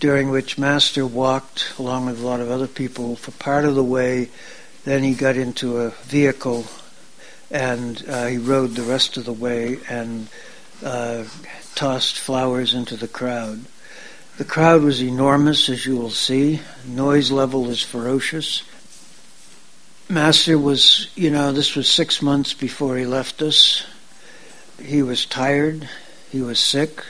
during 0.00 0.30
which 0.30 0.58
Master 0.58 1.06
walked 1.06 1.74
along 1.78 2.06
with 2.06 2.20
a 2.20 2.26
lot 2.26 2.40
of 2.40 2.50
other 2.50 2.66
people 2.66 3.14
for 3.14 3.30
part 3.30 3.64
of 3.64 3.76
the 3.76 3.84
way. 3.84 4.30
Then 4.84 5.04
he 5.04 5.14
got 5.14 5.36
into 5.36 5.78
a 5.78 5.90
vehicle 5.90 6.66
and 7.48 8.04
uh, 8.08 8.26
he 8.26 8.38
rode 8.38 8.74
the 8.74 8.82
rest 8.82 9.16
of 9.16 9.24
the 9.24 9.32
way 9.32 9.78
and 9.88 10.26
uh, 10.84 11.26
tossed 11.76 12.18
flowers 12.18 12.74
into 12.74 12.96
the 12.96 13.06
crowd. 13.06 13.60
The 14.36 14.44
crowd 14.44 14.82
was 14.82 15.00
enormous, 15.00 15.68
as 15.68 15.86
you 15.86 15.96
will 15.96 16.10
see. 16.10 16.60
Noise 16.84 17.30
level 17.30 17.70
is 17.70 17.82
ferocious. 17.82 18.64
Master 20.10 20.58
was, 20.58 21.08
you 21.16 21.30
know, 21.30 21.52
this 21.52 21.76
was 21.76 21.86
six 21.86 22.22
months 22.22 22.54
before 22.54 22.96
he 22.96 23.04
left 23.04 23.42
us. 23.42 23.84
He 24.82 25.02
was 25.02 25.26
tired, 25.26 25.86
he 26.30 26.40
was 26.40 26.58
sick, 26.58 27.04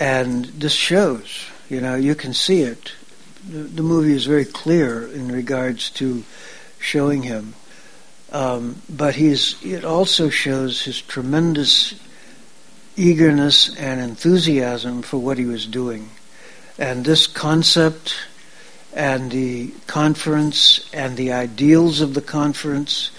and 0.00 0.46
this 0.46 0.72
shows, 0.72 1.46
you 1.68 1.82
know, 1.82 1.94
you 1.94 2.14
can 2.14 2.32
see 2.32 2.62
it. 2.62 2.92
The, 3.46 3.58
the 3.58 3.82
movie 3.82 4.14
is 4.14 4.24
very 4.24 4.46
clear 4.46 5.06
in 5.06 5.30
regards 5.30 5.90
to 5.90 6.24
showing 6.78 7.24
him. 7.24 7.54
Um, 8.32 8.80
but 8.88 9.14
he's, 9.16 9.62
it 9.62 9.84
also 9.84 10.30
shows 10.30 10.82
his 10.82 11.02
tremendous 11.02 11.94
eagerness 12.96 13.76
and 13.76 14.00
enthusiasm 14.00 15.02
for 15.02 15.18
what 15.18 15.36
he 15.36 15.44
was 15.44 15.66
doing. 15.66 16.08
And 16.78 17.04
this 17.04 17.26
concept 17.26 18.16
and 18.96 19.30
the 19.30 19.68
conference 19.86 20.88
and 20.90 21.18
the 21.18 21.30
ideals 21.30 22.00
of 22.00 22.14
the 22.14 22.22
conference, 22.22 23.10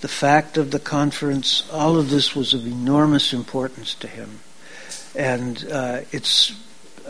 the 0.00 0.08
fact 0.08 0.56
of 0.56 0.70
the 0.70 0.78
conference, 0.78 1.68
all 1.72 1.98
of 1.98 2.08
this 2.08 2.36
was 2.36 2.54
of 2.54 2.64
enormous 2.64 3.32
importance 3.32 3.96
to 3.96 4.06
him. 4.06 4.38
And 5.16 5.66
uh, 5.70 6.02
it's, 6.12 6.52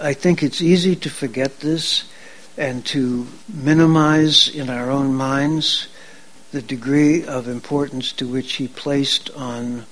I 0.01 0.15
think 0.15 0.43
it's 0.43 0.63
easy 0.63 0.97
to 0.97 1.11
forget 1.11 1.61
this 1.61 2.05
and 2.57 2.87
to 2.87 3.27
minimize 3.53 4.49
in 4.49 4.71
our 4.71 4.91
own 4.91 5.15
minds 5.15 5.89
the 6.51 6.63
degree 6.63 7.27
of 7.27 7.47
importance 7.47 8.11
to 8.13 8.27
which 8.27 8.55
he 8.55 8.69
placed 8.69 9.29
on 9.33 9.85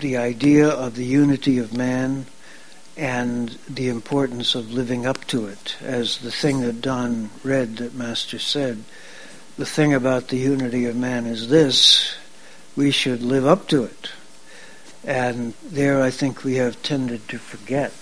the 0.00 0.16
idea 0.16 0.68
of 0.68 0.96
the 0.96 1.04
unity 1.04 1.58
of 1.58 1.76
man 1.76 2.26
and 3.00 3.48
the 3.66 3.88
importance 3.88 4.54
of 4.54 4.70
living 4.70 5.06
up 5.06 5.26
to 5.26 5.46
it 5.46 5.74
as 5.80 6.18
the 6.18 6.30
thing 6.30 6.60
that 6.60 6.82
Don 6.82 7.30
read 7.42 7.78
that 7.78 7.94
Master 7.94 8.38
said. 8.38 8.84
The 9.56 9.64
thing 9.64 9.94
about 9.94 10.28
the 10.28 10.36
unity 10.36 10.84
of 10.84 10.94
man 10.94 11.24
is 11.24 11.48
this 11.48 12.14
we 12.76 12.90
should 12.90 13.22
live 13.22 13.46
up 13.46 13.68
to 13.68 13.84
it. 13.84 14.10
And 15.02 15.54
there 15.64 16.02
I 16.02 16.10
think 16.10 16.44
we 16.44 16.56
have 16.56 16.82
tended 16.82 17.26
to 17.30 17.38
forget 17.38 17.94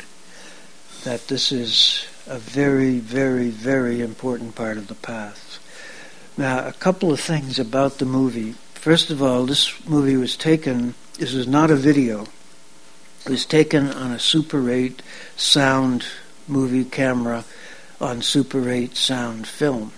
that 1.04 1.28
this 1.28 1.52
is 1.52 2.04
a 2.26 2.38
very, 2.38 2.98
very, 2.98 3.50
very 3.50 4.00
important 4.00 4.56
part 4.56 4.78
of 4.78 4.88
the 4.88 4.96
path. 4.96 5.60
Now, 6.36 6.66
a 6.66 6.72
couple 6.72 7.12
of 7.12 7.20
things 7.20 7.60
about 7.60 7.98
the 7.98 8.04
movie. 8.04 8.56
First 8.74 9.10
of 9.10 9.22
all, 9.22 9.46
this 9.46 9.72
movie 9.88 10.16
was 10.16 10.36
taken, 10.36 10.94
this 11.20 11.34
is 11.34 11.46
not 11.46 11.70
a 11.70 11.76
video 11.76 12.26
was 13.26 13.44
taken 13.44 13.90
on 13.90 14.12
a 14.12 14.18
Super 14.18 14.70
8 14.70 15.02
sound 15.36 16.04
movie 16.46 16.84
camera 16.84 17.44
on 18.00 18.22
Super 18.22 18.68
8 18.68 18.96
sound 18.96 19.46
film. 19.46 19.92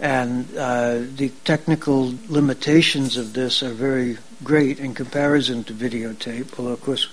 And 0.00 0.56
uh, 0.56 1.00
the 1.16 1.30
technical 1.44 2.14
limitations 2.28 3.16
of 3.16 3.32
this 3.32 3.62
are 3.62 3.72
very 3.72 4.18
great 4.44 4.78
in 4.78 4.94
comparison 4.94 5.64
to 5.64 5.72
videotape, 5.72 6.58
although, 6.58 6.72
of 6.72 6.80
course, 6.80 7.08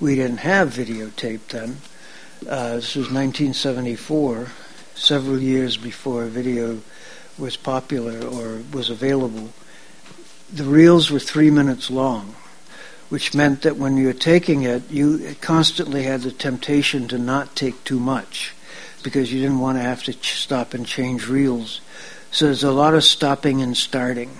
we 0.00 0.14
didn't 0.14 0.38
have 0.38 0.70
videotape 0.70 1.46
then. 1.48 1.76
Uh, 2.48 2.76
this 2.76 2.94
was 2.94 3.10
1974, 3.10 4.48
several 4.94 5.38
years 5.38 5.76
before 5.76 6.24
video 6.26 6.80
was 7.38 7.56
popular 7.56 8.26
or 8.26 8.62
was 8.72 8.88
available. 8.88 9.50
The 10.52 10.64
reels 10.64 11.10
were 11.10 11.20
three 11.20 11.50
minutes 11.50 11.90
long 11.90 12.34
which 13.10 13.34
meant 13.34 13.62
that 13.62 13.76
when 13.76 13.96
you 13.96 14.06
were 14.06 14.12
taking 14.12 14.62
it, 14.62 14.90
you 14.90 15.36
constantly 15.40 16.04
had 16.04 16.22
the 16.22 16.30
temptation 16.30 17.08
to 17.08 17.18
not 17.18 17.54
take 17.54 17.84
too 17.84 18.00
much 18.00 18.54
because 19.02 19.32
you 19.32 19.40
didn't 19.40 19.58
want 19.58 19.76
to 19.76 19.82
have 19.82 20.02
to 20.04 20.12
stop 20.12 20.72
and 20.72 20.86
change 20.86 21.28
reels. 21.28 21.80
So 22.30 22.46
there's 22.46 22.64
a 22.64 22.72
lot 22.72 22.94
of 22.94 23.02
stopping 23.02 23.60
and 23.60 23.76
starting. 23.76 24.30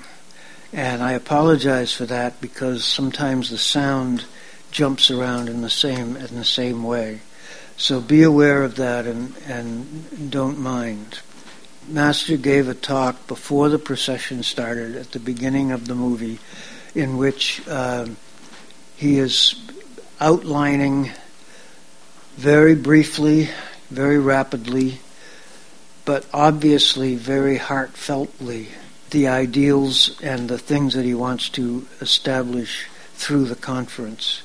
And 0.72 1.02
I 1.02 1.12
apologize 1.12 1.92
for 1.92 2.06
that 2.06 2.40
because 2.40 2.84
sometimes 2.84 3.50
the 3.50 3.58
sound 3.58 4.24
jumps 4.70 5.10
around 5.10 5.48
in 5.48 5.62
the 5.62 5.70
same 5.70 6.16
in 6.16 6.36
the 6.36 6.44
same 6.44 6.84
way. 6.84 7.20
So 7.76 8.00
be 8.00 8.22
aware 8.22 8.62
of 8.62 8.76
that 8.76 9.06
and, 9.06 9.34
and 9.48 10.30
don't 10.30 10.58
mind. 10.58 11.20
Master 11.88 12.36
gave 12.36 12.68
a 12.68 12.74
talk 12.74 13.26
before 13.26 13.68
the 13.68 13.78
procession 13.78 14.44
started 14.44 14.94
at 14.94 15.10
the 15.10 15.18
beginning 15.18 15.72
of 15.72 15.88
the 15.88 15.94
movie 15.96 16.38
in 16.94 17.16
which 17.16 17.66
um, 17.66 18.16
he 19.00 19.18
is 19.18 19.54
outlining 20.20 21.10
very 22.36 22.74
briefly, 22.74 23.48
very 23.88 24.18
rapidly, 24.18 25.00
but 26.04 26.26
obviously 26.34 27.14
very 27.14 27.56
heartfeltly 27.56 28.66
the 29.08 29.26
ideals 29.26 30.20
and 30.22 30.50
the 30.50 30.58
things 30.58 30.92
that 30.92 31.06
he 31.06 31.14
wants 31.14 31.48
to 31.48 31.86
establish 32.02 32.88
through 33.14 33.46
the 33.46 33.56
conference. 33.56 34.42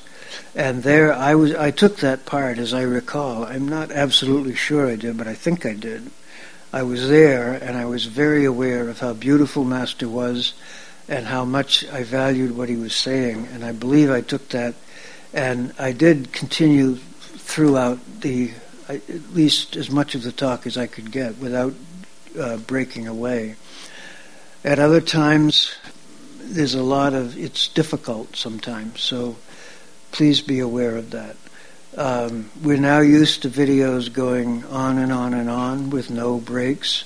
And 0.56 0.84
there 0.84 1.12
I 1.14 1.36
was 1.36 1.54
I 1.54 1.72
took 1.72 1.98
that 1.98 2.26
part 2.26 2.58
as 2.58 2.74
I 2.74 2.84
recall. 2.84 3.44
I'm 3.44 3.68
not 3.68 3.92
absolutely 3.92 4.56
sure 4.56 4.88
I 4.88 4.96
did, 4.96 5.18
but 5.18 5.28
I 5.28 5.34
think 5.34 5.66
I 5.66 5.74
did. 5.74 6.10
I 6.72 6.84
was 6.84 7.10
there 7.10 7.52
and 7.52 7.76
I 7.76 7.84
was 7.84 8.06
very 8.06 8.46
aware 8.46 8.88
of 8.88 9.02
how 9.02 9.12
beautiful 9.12 9.66
Master 9.66 10.08
was 10.08 10.54
and 11.08 11.26
how 11.26 11.46
much 11.46 11.86
I 11.88 12.04
valued 12.04 12.58
what 12.58 12.70
he 12.70 12.76
was 12.76 12.96
saying. 12.96 13.48
And 13.54 13.64
I 13.64 13.72
believe 13.72 14.10
I 14.10 14.22
took 14.22 14.50
that 14.50 14.76
and 15.34 15.74
I 15.78 15.92
did 15.92 16.32
continue 16.32 16.96
throughout 16.96 18.00
the 18.22 18.52
at 18.88 19.34
least 19.34 19.76
as 19.76 19.90
much 19.90 20.16
of 20.16 20.24
the 20.24 20.32
talk 20.32 20.68
as 20.68 20.78
I 20.78 20.88
could 20.88 21.12
get 21.12 21.38
without 21.38 21.74
uh, 22.40 22.58
breaking 22.58 23.08
away. 23.08 23.56
At 24.64 24.80
other 24.80 25.02
times, 25.02 25.76
there's 26.40 26.76
a 26.76 26.84
lot 26.84 27.14
of, 27.14 27.38
it's 27.38 27.68
difficult 27.68 28.36
sometimes, 28.36 29.02
so 29.02 29.38
please 30.12 30.42
be 30.42 30.60
aware 30.60 30.98
of 30.98 31.12
that. 31.12 31.36
Um, 31.98 32.52
we're 32.62 32.78
now 32.78 33.00
used 33.00 33.42
to 33.44 33.50
videos 33.50 34.12
going 34.12 34.64
on 34.66 34.98
and 34.98 35.12
on 35.12 35.34
and 35.34 35.50
on 35.50 35.90
with 35.90 36.12
no 36.12 36.38
breaks, 36.38 37.06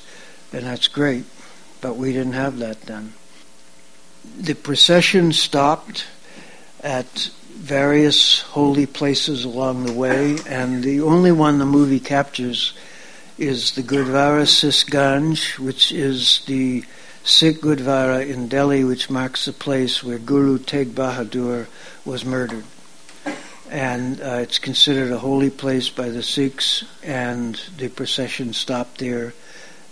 and 0.52 0.66
that's 0.66 0.88
great, 0.88 1.26
but 1.80 1.96
we 1.96 2.12
didn't 2.12 2.34
have 2.34 2.58
that 2.60 2.82
then. 2.82 3.14
The 4.24 4.56
procession 4.56 5.34
stopped 5.34 6.06
at 6.82 7.30
various 7.56 8.42
holy 8.42 8.86
places 8.86 9.44
along 9.44 9.86
the 9.86 9.94
way, 9.94 10.38
and 10.48 10.84
the 10.84 11.02
only 11.02 11.32
one 11.32 11.60
the 11.60 11.66
movie 11.66 12.00
captures 12.00 12.74
is 13.38 13.72
the 13.72 13.84
Gurdwara 13.84 14.44
Sisganj, 14.44 15.60
which 15.60 15.92
is 15.92 16.42
the 16.46 16.84
Sikh 17.24 17.62
Gurdwara 17.62 18.28
in 18.28 18.48
Delhi, 18.48 18.84
which 18.84 19.10
marks 19.10 19.46
the 19.46 19.54
place 19.54 20.04
where 20.04 20.18
Guru 20.18 20.58
Tegh 20.58 20.94
Bahadur 20.94 21.68
was 22.06 22.26
murdered. 22.26 22.64
And 23.70 24.20
uh, 24.22 24.40
it's 24.42 24.58
considered 24.58 25.12
a 25.12 25.20
holy 25.20 25.50
place 25.50 25.90
by 25.90 26.10
the 26.10 26.24
Sikhs, 26.24 26.84
and 27.04 27.62
the 27.78 27.90
procession 27.90 28.54
stopped 28.54 28.98
there, 28.98 29.34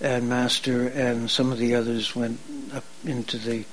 and 0.02 0.28
Master 0.28 0.88
and 0.88 1.30
some 1.30 1.52
of 1.52 1.58
the 1.58 1.76
others 1.76 2.16
went 2.16 2.40
up 2.74 2.86
into 3.06 3.38
the 3.38 3.66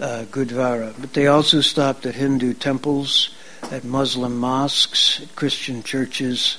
uh, 0.00 0.24
Gurdwara. 0.30 0.94
But 0.98 1.12
they 1.12 1.26
also 1.26 1.60
stopped 1.60 2.06
at 2.06 2.14
Hindu 2.14 2.54
temples, 2.54 3.30
at 3.70 3.84
Muslim 3.84 4.36
mosques, 4.36 5.20
at 5.22 5.34
Christian 5.36 5.82
churches, 5.82 6.58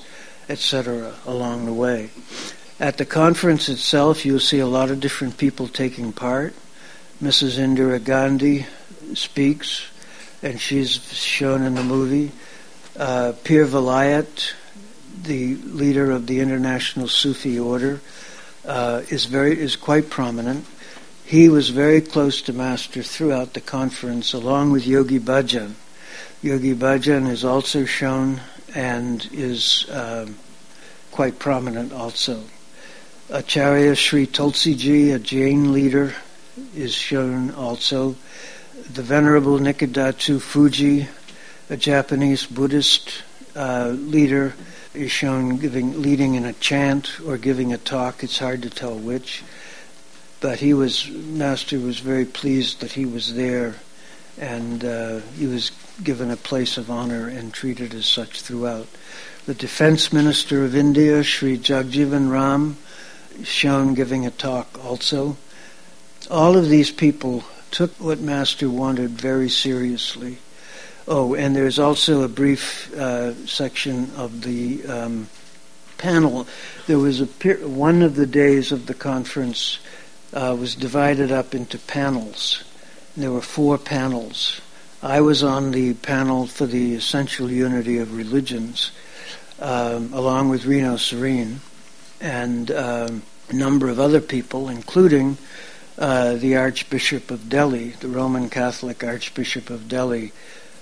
etc., 0.50 1.16
along 1.25 1.66
the 1.66 1.74
way. 1.74 2.10
At 2.80 2.98
the 2.98 3.06
conference 3.06 3.70
itself, 3.70 4.25
you'll 4.25 4.40
see 4.40 4.60
a 4.60 4.68
lot 4.68 4.90
of 4.90 5.00
different 5.00 5.38
people 5.38 5.68
taking 5.68 6.12
part. 6.12 6.54
Mrs. 7.22 7.58
Indira 7.58 8.04
Gandhi 8.04 8.66
speaks, 9.13 9.86
and 10.42 10.60
she's 10.60 11.02
shown 11.13 11.62
in 11.63 11.75
the 11.75 11.84
movie. 11.84 12.32
Uh, 12.98 13.34
Pir 13.44 13.66
Vilayat, 13.66 14.54
the 15.24 15.56
leader 15.56 16.12
of 16.12 16.28
the 16.28 16.40
International 16.40 17.08
Sufi 17.08 17.60
Order, 17.60 18.02
uh, 18.66 19.03
is 19.10 19.25
very 19.25 19.60
is 19.60 19.75
quite 19.75 20.10
prominent. 20.10 20.66
He 21.25 21.50
was 21.50 21.70
very 21.70 22.01
close 22.01 22.42
to 22.44 22.53
Master 22.53 23.01
throughout 23.01 23.53
the 23.53 23.62
conference, 23.62 24.33
along 24.33 24.72
with 24.72 24.86
Yogi 24.86 25.20
Bhajan. 25.20 25.74
Yogi 26.42 26.75
Bhajan 26.75 27.29
is 27.29 27.46
also 27.46 27.86
shown 27.86 28.42
and 28.75 29.27
is 29.31 29.90
uh, 29.90 30.27
quite 31.12 31.40
prominent 31.40 31.94
also. 31.94 32.44
Acharya 33.29 33.96
Sri 33.96 34.27
Tulsiji, 34.27 35.14
a 35.16 35.20
Jain 35.20 35.72
leader, 35.72 36.14
is 36.75 36.94
shown 36.94 37.51
also. 37.51 38.16
The 38.94 39.01
Venerable 39.01 39.57
Nichidatsu 39.59 40.40
Fujii, 40.40 41.07
a 41.70 41.77
Japanese 41.77 42.46
Buddhist 42.46 43.24
uh, 43.55 43.90
leader, 43.96 44.53
is 44.94 45.09
shown 45.09 45.57
giving, 45.57 46.01
leading 46.01 46.36
in 46.36 46.46
a 46.46 46.53
chant 46.53 47.20
or 47.22 47.38
giving 47.38 47.72
a 47.72 47.77
talk. 47.77 48.24
It's 48.24 48.40
hard 48.40 48.62
to 48.64 48.70
tell 48.70 48.96
which. 48.98 49.42
But 50.44 50.60
he 50.60 50.74
was, 50.74 51.10
Master 51.10 51.79
was 51.79 52.00
very 52.00 52.25
pleased 52.25 52.82
that 52.82 52.92
he 52.92 53.06
was 53.06 53.34
there 53.34 53.75
and 54.38 54.84
uh, 54.84 55.20
he 55.38 55.48
was 55.48 55.72
given 56.03 56.29
a 56.29 56.36
place 56.36 56.77
of 56.77 56.92
honor 56.92 57.29
and 57.29 57.53
treated 57.53 57.94
as 57.94 58.06
such 58.08 58.42
throughout. 58.42 58.90
The 59.46 59.53
Defense 59.53 60.12
Minister 60.12 60.66
of 60.66 60.75
India, 60.75 61.24
Sri 61.24 61.58
Jagjivan 61.58 62.29
Ram, 62.29 62.75
shown 63.44 63.94
giving 63.94 64.25
a 64.25 64.32
talk 64.32 64.84
also. 64.84 65.38
All 66.29 66.58
of 66.58 66.68
these 66.68 66.92
people 66.92 67.46
took 67.72 67.92
what 67.94 68.20
Master 68.20 68.70
wanted 68.70 69.12
very 69.12 69.50
seriously. 69.50 70.40
Oh, 71.08 71.36
and 71.36 71.56
there's 71.56 71.79
also 71.79 72.22
a 72.22 72.27
brief 72.27 72.94
uh, 72.94 73.34
section 73.46 74.12
of 74.18 74.42
the 74.42 74.86
um, 74.88 75.29
panel. 75.98 76.46
There 76.86 77.00
was 77.00 77.22
a 77.22 77.27
one 77.66 78.01
of 78.01 78.16
the 78.16 78.27
days 78.27 78.74
of 78.74 78.88
the 78.88 78.94
conference 78.94 79.79
uh, 80.33 80.55
was 80.59 80.75
divided 80.75 81.31
up 81.31 81.53
into 81.53 81.77
panels. 81.77 82.63
There 83.15 83.31
were 83.31 83.41
four 83.41 83.77
panels. 83.77 84.59
I 85.01 85.22
was 85.22 85.43
on 85.43 85.72
the 85.72 85.93
panel 85.96 86.48
for 86.48 86.65
the 86.65 86.96
essential 86.96 87.51
unity 87.51 87.98
of 88.00 88.15
religions, 88.15 88.91
um, 89.59 90.13
along 90.13 90.50
with 90.50 90.65
Reno 90.65 90.98
Serene 90.98 91.61
and 92.19 92.72
um, 92.72 93.22
a 93.50 93.53
number 93.53 93.89
of 93.89 94.00
other 94.00 94.22
people, 94.22 94.69
including 94.69 95.37
uh, 95.98 96.35
the 96.35 96.55
Archbishop 96.55 97.29
of 97.29 97.50
Delhi, 97.50 97.89
the 98.00 98.07
Roman 98.07 98.50
Catholic 98.50 99.03
Archbishop 99.03 99.69
of 99.69 99.87
Delhi, 99.87 100.31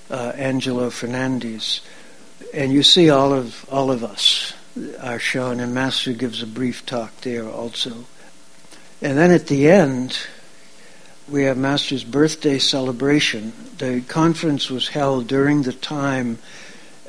uh, 0.10 0.34
Angelo 0.36 0.90
Fernandes. 0.90 1.82
And 2.54 2.72
you 2.72 2.84
see 2.84 3.10
all 3.10 3.34
of 3.34 3.66
all 3.70 3.92
of 3.92 4.04
us 4.04 4.54
are 5.02 5.20
shown, 5.20 5.60
and 5.60 5.74
Master 5.74 6.14
gives 6.14 6.42
a 6.42 6.48
brief 6.48 6.86
talk 6.86 7.20
there 7.22 7.50
also. 7.50 8.06
And 9.02 9.18
then 9.18 9.32
at 9.32 9.48
the 9.48 9.70
end, 9.70 10.18
we 11.28 11.44
have 11.44 11.58
Master's 11.58 12.04
birthday 12.04 12.60
celebration. 12.60 13.54
The 13.78 14.02
conference 14.02 14.70
was 14.70 14.90
held 14.90 15.28
during 15.28 15.64
the 15.64 15.74
time 15.74 16.38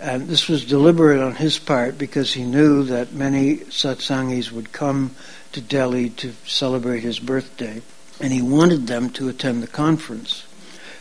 and 0.03 0.27
this 0.27 0.49
was 0.49 0.65
deliberate 0.65 1.21
on 1.21 1.37
his 1.37 1.61
part 1.61 1.97
because 1.97 2.33
he 2.33 2.43
knew 2.43 2.83
that 2.83 3.13
many 3.13 3.59
satsangis 3.59 4.51
would 4.51 4.73
come 4.73 5.15
to 5.53 5.61
Delhi 5.61 6.11
to 6.11 6.33
celebrate 6.45 7.05
his 7.05 7.21
birthday, 7.21 7.81
and 8.21 8.33
he 8.33 8.43
wanted 8.43 8.89
them 8.89 9.11
to 9.11 9.29
attend 9.29 9.63
the 9.63 9.69
conference. 9.69 10.45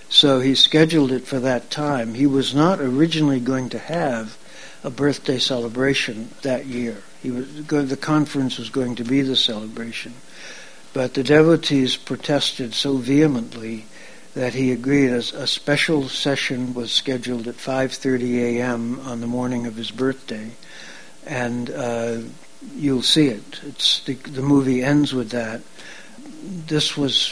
So 0.07 0.39
he 0.39 0.53
scheduled 0.53 1.11
it 1.11 1.25
for 1.25 1.39
that 1.39 1.71
time. 1.71 2.13
He 2.13 2.27
was 2.27 2.53
not 2.53 2.79
originally 2.79 3.39
going 3.39 3.69
to 3.69 3.79
have 3.79 4.37
a 4.83 4.91
birthday 4.91 5.39
celebration 5.39 6.29
that 6.43 6.67
year. 6.67 6.97
He 7.23 7.31
was 7.31 7.65
the 7.65 7.97
conference 7.97 8.59
was 8.59 8.69
going 8.69 8.95
to 8.97 9.03
be 9.03 9.21
the 9.21 9.35
celebration, 9.35 10.13
but 10.93 11.13
the 11.13 11.23
devotees 11.23 11.95
protested 11.95 12.73
so 12.73 12.97
vehemently 12.97 13.85
that 14.33 14.53
he 14.53 14.71
agreed 14.71 15.11
a 15.11 15.47
special 15.47 16.07
session 16.07 16.73
was 16.73 16.91
scheduled 16.91 17.47
at 17.47 17.55
5:30 17.55 18.57
a.m. 18.57 18.99
on 19.01 19.19
the 19.19 19.27
morning 19.27 19.67
of 19.67 19.75
his 19.75 19.91
birthday, 19.91 20.51
and 21.25 21.69
uh, 21.69 22.19
you'll 22.75 23.01
see 23.01 23.27
it. 23.27 23.59
It's 23.67 24.01
the, 24.01 24.15
the 24.15 24.41
movie 24.41 24.83
ends 24.83 25.13
with 25.13 25.31
that. 25.31 25.61
This 26.67 26.95
was 26.95 27.31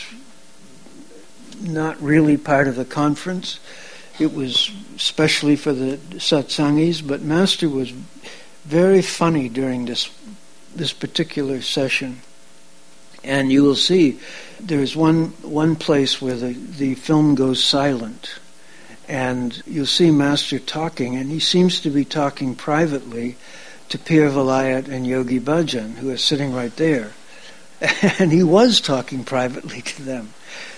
not 1.62 2.02
really 2.02 2.38
part 2.38 2.68
of 2.68 2.76
the 2.76 2.86
conference. 2.86 3.60
It 4.20 4.34
was 4.34 4.72
specially 4.98 5.56
for 5.56 5.72
the 5.72 5.98
satsangis, 6.18 7.06
but 7.06 7.22
Master 7.22 7.70
was 7.70 7.92
very 8.66 9.02
funny 9.02 9.48
during 9.48 9.86
this 9.86 10.10
this 10.76 10.94
particular 10.94 11.62
session, 11.62 12.22
and 13.24 13.52
you 13.52 13.64
will 13.64 13.76
see 13.76 14.20
there's 14.60 14.96
one 14.96 15.28
one 15.42 15.76
place 15.76 16.22
where 16.22 16.36
the, 16.36 16.54
the 16.54 16.96
film 16.96 17.36
goes 17.36 17.64
silent, 17.64 18.40
and 19.08 19.62
you'll 19.66 19.86
see 19.86 20.12
Master 20.12 20.60
talking, 20.60 21.16
and 21.16 21.32
he 21.32 21.40
seems 21.40 21.82
to 21.82 21.90
be 21.90 22.06
talking 22.06 22.56
privately 22.56 23.36
to 23.90 23.98
Pir 23.98 24.30
Vilayat 24.30 24.88
and 24.88 25.06
Yogi 25.08 25.40
Bhajan, 25.40 25.96
who 25.96 26.12
are 26.12 26.18
sitting 26.18 26.54
right 26.54 26.76
there. 26.76 27.12
And 28.20 28.32
he 28.32 28.44
was 28.44 28.82
talking 28.82 29.24
privately 29.24 29.82
to 29.82 30.02
them. 30.04 30.34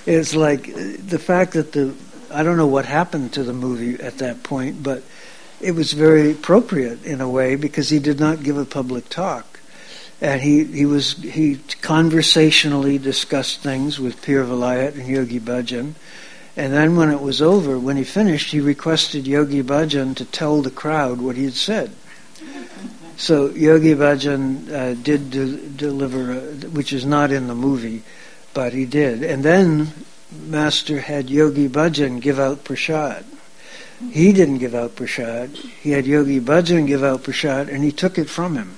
It's 0.06 0.36
like 0.36 0.70
uh, 0.70 0.98
the 1.04 1.18
fact 1.18 1.54
that 1.54 1.72
the 1.72 1.96
I 2.34 2.44
don't 2.44 2.58
know 2.58 2.68
what 2.68 2.86
happened 2.86 3.34
to 3.34 3.44
the 3.44 3.54
movie 3.54 4.02
at 4.02 4.20
that 4.20 4.44
point, 4.44 4.84
but 4.84 5.04
it 5.60 5.72
was 5.72 5.94
very 5.94 6.32
appropriate 6.32 7.04
in 7.04 7.22
a 7.22 7.30
way 7.30 7.56
because 7.56 7.90
he 7.90 8.00
did 8.00 8.20
not 8.20 8.44
give 8.44 8.58
a 8.58 8.66
public 8.66 9.10
talk. 9.10 9.51
And 10.22 10.40
he, 10.40 10.64
he 10.66 10.86
was 10.86 11.14
he 11.14 11.60
conversationally 11.82 13.00
discussed 13.00 13.62
things 13.62 14.00
with 14.00 14.22
Pir 14.22 14.44
Vilayat 14.46 14.94
and 14.94 15.08
Yogi 15.08 15.40
Bhajan. 15.40 15.96
And 16.56 16.74
then 16.74 16.96
when 16.96 17.10
it 17.10 17.22
was 17.22 17.42
over, 17.42 17.80
when 17.80 17.98
he 17.98 18.04
finished, 18.04 18.52
he 18.52 18.60
requested 18.60 19.26
Yogi 19.26 19.64
Bhajan 19.64 20.16
to 20.18 20.26
tell 20.26 20.62
the 20.62 20.70
crowd 20.70 21.22
what 21.22 21.38
he 21.38 21.46
had 21.46 21.56
said. 21.56 21.92
So 23.18 23.50
Yogi 23.50 23.96
Bhajan 23.96 24.72
uh, 24.72 24.94
did 25.02 25.32
de- 25.32 25.68
deliver, 25.70 26.32
a, 26.32 26.40
which 26.70 26.94
is 26.94 27.06
not 27.06 27.32
in 27.32 27.48
the 27.48 27.56
movie, 27.56 28.04
but 28.54 28.74
he 28.74 28.86
did. 28.86 29.24
And 29.24 29.44
then 29.44 29.92
Master 30.32 31.00
had 31.00 31.30
Yogi 31.30 31.68
Bhajan 31.68 32.22
give 32.22 32.40
out 32.40 32.64
prasad. 32.64 33.26
He 34.12 34.34
didn't 34.34 34.58
give 34.58 34.74
out 34.76 34.96
prasad. 34.96 35.50
He 35.50 35.92
had 35.92 36.06
Yogi 36.06 36.40
Bhajan 36.40 36.88
give 36.88 37.04
out 37.04 37.24
prasad, 37.24 37.70
and 37.70 37.84
he 37.84 37.92
took 37.92 38.18
it 38.18 38.30
from 38.30 38.56
him. 38.56 38.78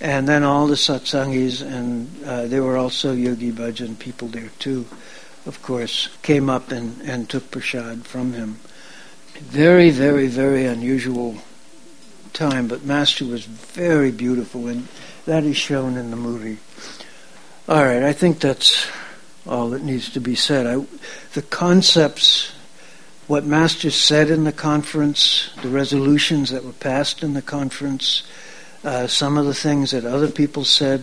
And 0.00 0.28
then 0.28 0.42
all 0.42 0.66
the 0.66 0.74
satsangis, 0.74 1.62
and 1.62 2.24
uh, 2.24 2.46
there 2.46 2.62
were 2.62 2.76
also 2.76 3.12
Yogi 3.12 3.50
Bhajan 3.50 3.98
people 3.98 4.28
there 4.28 4.50
too, 4.58 4.86
of 5.46 5.62
course, 5.62 6.08
came 6.22 6.50
up 6.50 6.70
and, 6.70 7.00
and 7.02 7.28
took 7.28 7.50
prasad 7.50 8.04
from 8.04 8.32
him. 8.34 8.58
Very, 9.38 9.90
very, 9.90 10.26
very 10.26 10.66
unusual 10.66 11.36
time, 12.32 12.68
but 12.68 12.84
Master 12.84 13.24
was 13.24 13.46
very 13.46 14.10
beautiful, 14.10 14.66
and 14.66 14.88
that 15.24 15.44
is 15.44 15.56
shown 15.56 15.96
in 15.96 16.10
the 16.10 16.16
movie. 16.16 16.58
All 17.68 17.84
right, 17.84 18.02
I 18.02 18.12
think 18.12 18.40
that's 18.40 18.86
all 19.46 19.70
that 19.70 19.82
needs 19.82 20.10
to 20.10 20.20
be 20.20 20.34
said. 20.34 20.66
I, 20.66 20.84
the 21.32 21.42
concepts, 21.42 22.52
what 23.26 23.44
Master 23.44 23.90
said 23.90 24.30
in 24.30 24.44
the 24.44 24.52
conference, 24.52 25.50
the 25.62 25.68
resolutions 25.68 26.50
that 26.50 26.64
were 26.64 26.72
passed 26.72 27.22
in 27.22 27.32
the 27.34 27.42
conference, 27.42 28.22
uh, 28.86 29.08
some 29.08 29.36
of 29.36 29.46
the 29.46 29.54
things 29.54 29.90
that 29.90 30.04
other 30.04 30.30
people 30.30 30.64
said, 30.64 31.02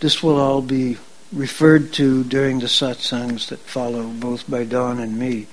this 0.00 0.22
will 0.22 0.40
all 0.40 0.62
be 0.62 0.96
referred 1.32 1.92
to 1.92 2.24
during 2.24 2.60
the 2.60 2.66
satsangs 2.66 3.48
that 3.50 3.58
follow, 3.60 4.08
both 4.08 4.50
by 4.50 4.64
Don 4.64 4.98
and 4.98 5.18
me. 5.18 5.46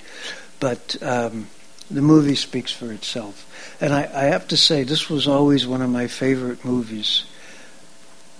But 0.60 0.96
um, 1.02 1.48
the 1.90 2.00
movie 2.00 2.36
speaks 2.36 2.72
for 2.72 2.90
itself. 2.90 3.44
And 3.82 3.92
I, 3.92 4.10
I 4.14 4.24
have 4.24 4.48
to 4.48 4.56
say, 4.56 4.82
this 4.82 5.10
was 5.10 5.28
always 5.28 5.66
one 5.66 5.82
of 5.82 5.90
my 5.90 6.06
favorite 6.06 6.64
movies. 6.64 7.24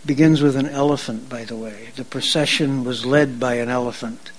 Begins 0.07 0.41
with 0.41 0.57
an 0.57 0.69
elephant, 0.69 1.29
by 1.29 1.45
the 1.45 1.57
way. 1.57 1.91
The 1.97 2.05
procession 2.05 2.83
was 2.83 3.05
led 3.05 3.38
by 3.38 3.57
an 3.57 3.69
elephant, 3.69 4.33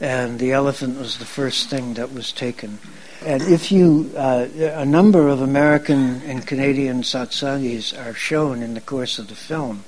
and 0.00 0.38
the 0.38 0.52
elephant 0.52 0.98
was 0.98 1.18
the 1.18 1.26
first 1.26 1.68
thing 1.68 1.92
that 1.94 2.14
was 2.14 2.32
taken. 2.32 2.78
And 3.24 3.42
if 3.42 3.70
you, 3.70 4.10
uh, 4.16 4.48
a 4.56 4.86
number 4.86 5.28
of 5.28 5.42
American 5.42 6.22
and 6.22 6.46
Canadian 6.46 7.02
satsangis 7.02 7.92
are 7.92 8.14
shown 8.14 8.62
in 8.62 8.72
the 8.72 8.80
course 8.80 9.18
of 9.18 9.28
the 9.28 9.34
film, 9.34 9.84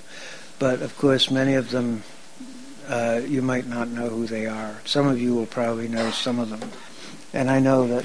but 0.59 0.83
of 0.83 0.97
course, 0.99 1.31
many 1.31 1.55
of 1.55 1.71
them 1.71 2.03
uh, 2.89 3.23
you 3.27 3.41
might 3.41 3.67
not 3.67 3.89
know 3.89 4.11
who 4.11 4.27
they 4.27 4.47
are. 4.47 4.77
Some 4.85 5.07
of 5.07 5.19
you 5.19 5.35
will 5.35 5.47
probably 5.47 5.89
know 5.89 6.11
some 6.11 6.39
of 6.39 6.51
them. 6.51 6.61
And 7.33 7.51
I 7.51 7.59
know 7.59 7.89
that 7.89 8.05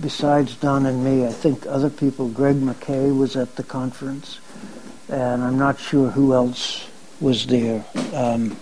besides 0.00 0.54
Don 0.56 0.86
and 0.86 1.04
me, 1.04 1.26
I 1.26 1.32
think 1.32 1.66
other 1.66 1.90
people, 1.90 2.28
Greg 2.28 2.56
McKay 2.56 3.16
was 3.16 3.36
at 3.36 3.56
the 3.56 3.64
conference, 3.64 4.38
and 5.08 5.42
I'm 5.42 5.58
not 5.58 5.80
sure 5.80 6.10
who 6.10 6.34
else 6.34 6.86
was 7.20 7.46
there 7.46 7.84
um, 8.14 8.56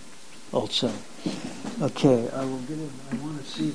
also. 0.53 0.91
Okay, 1.83 2.31
I 2.31 2.45
will 2.45 2.59
it. 2.59 2.91
I 3.13 3.17
want 3.17 3.45
to 3.45 3.51
see 3.51 3.75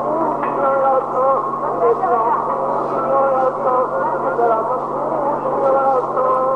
Thank 0.71 1.03
you. 6.45 6.50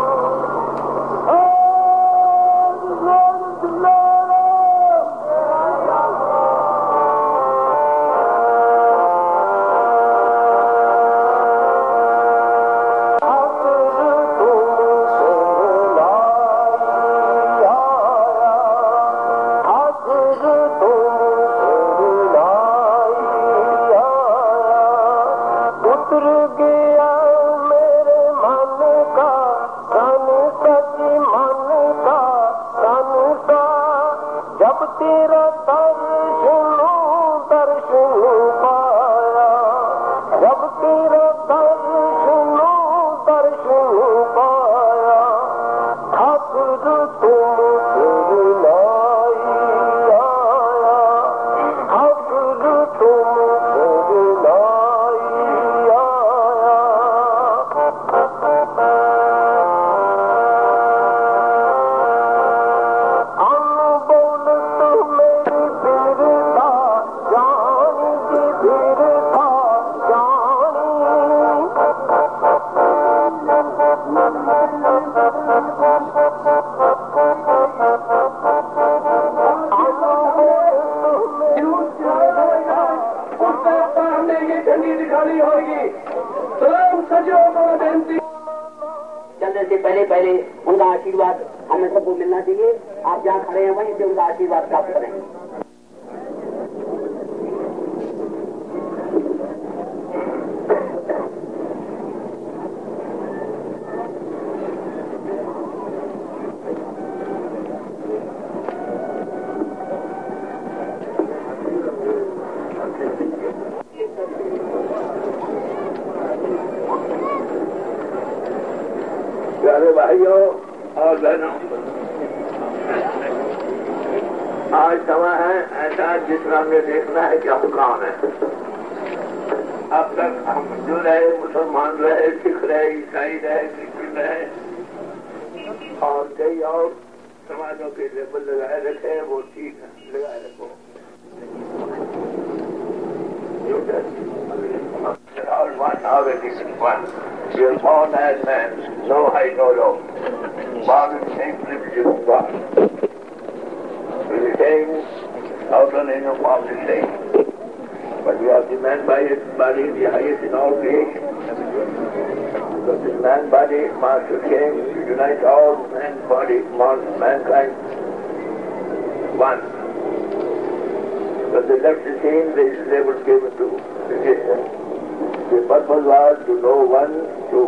To 177.11 177.59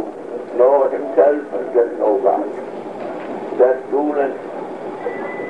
know 0.58 0.90
himself 0.90 1.42
and 1.54 1.68
then 1.76 2.00
know 2.00 2.18
God. 2.22 2.48
That 3.60 3.90
tool 3.90 4.14
and 4.18 4.34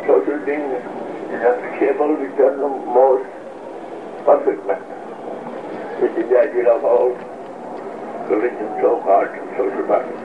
social 0.08 0.40
being 0.46 0.72
is 0.72 0.88
which 1.28 2.40
are 2.40 2.56
the 2.56 2.72
most 2.88 3.28
perfect 4.26 4.66
man. 4.68 4.82
This 6.00 6.12
is 6.18 6.30
the 6.30 6.40
idea 6.40 6.72
of 6.72 6.84
all 6.84 7.12
religion, 8.30 8.68
so-called 8.82 9.32
social 9.58 9.86
bodies. 9.88 10.16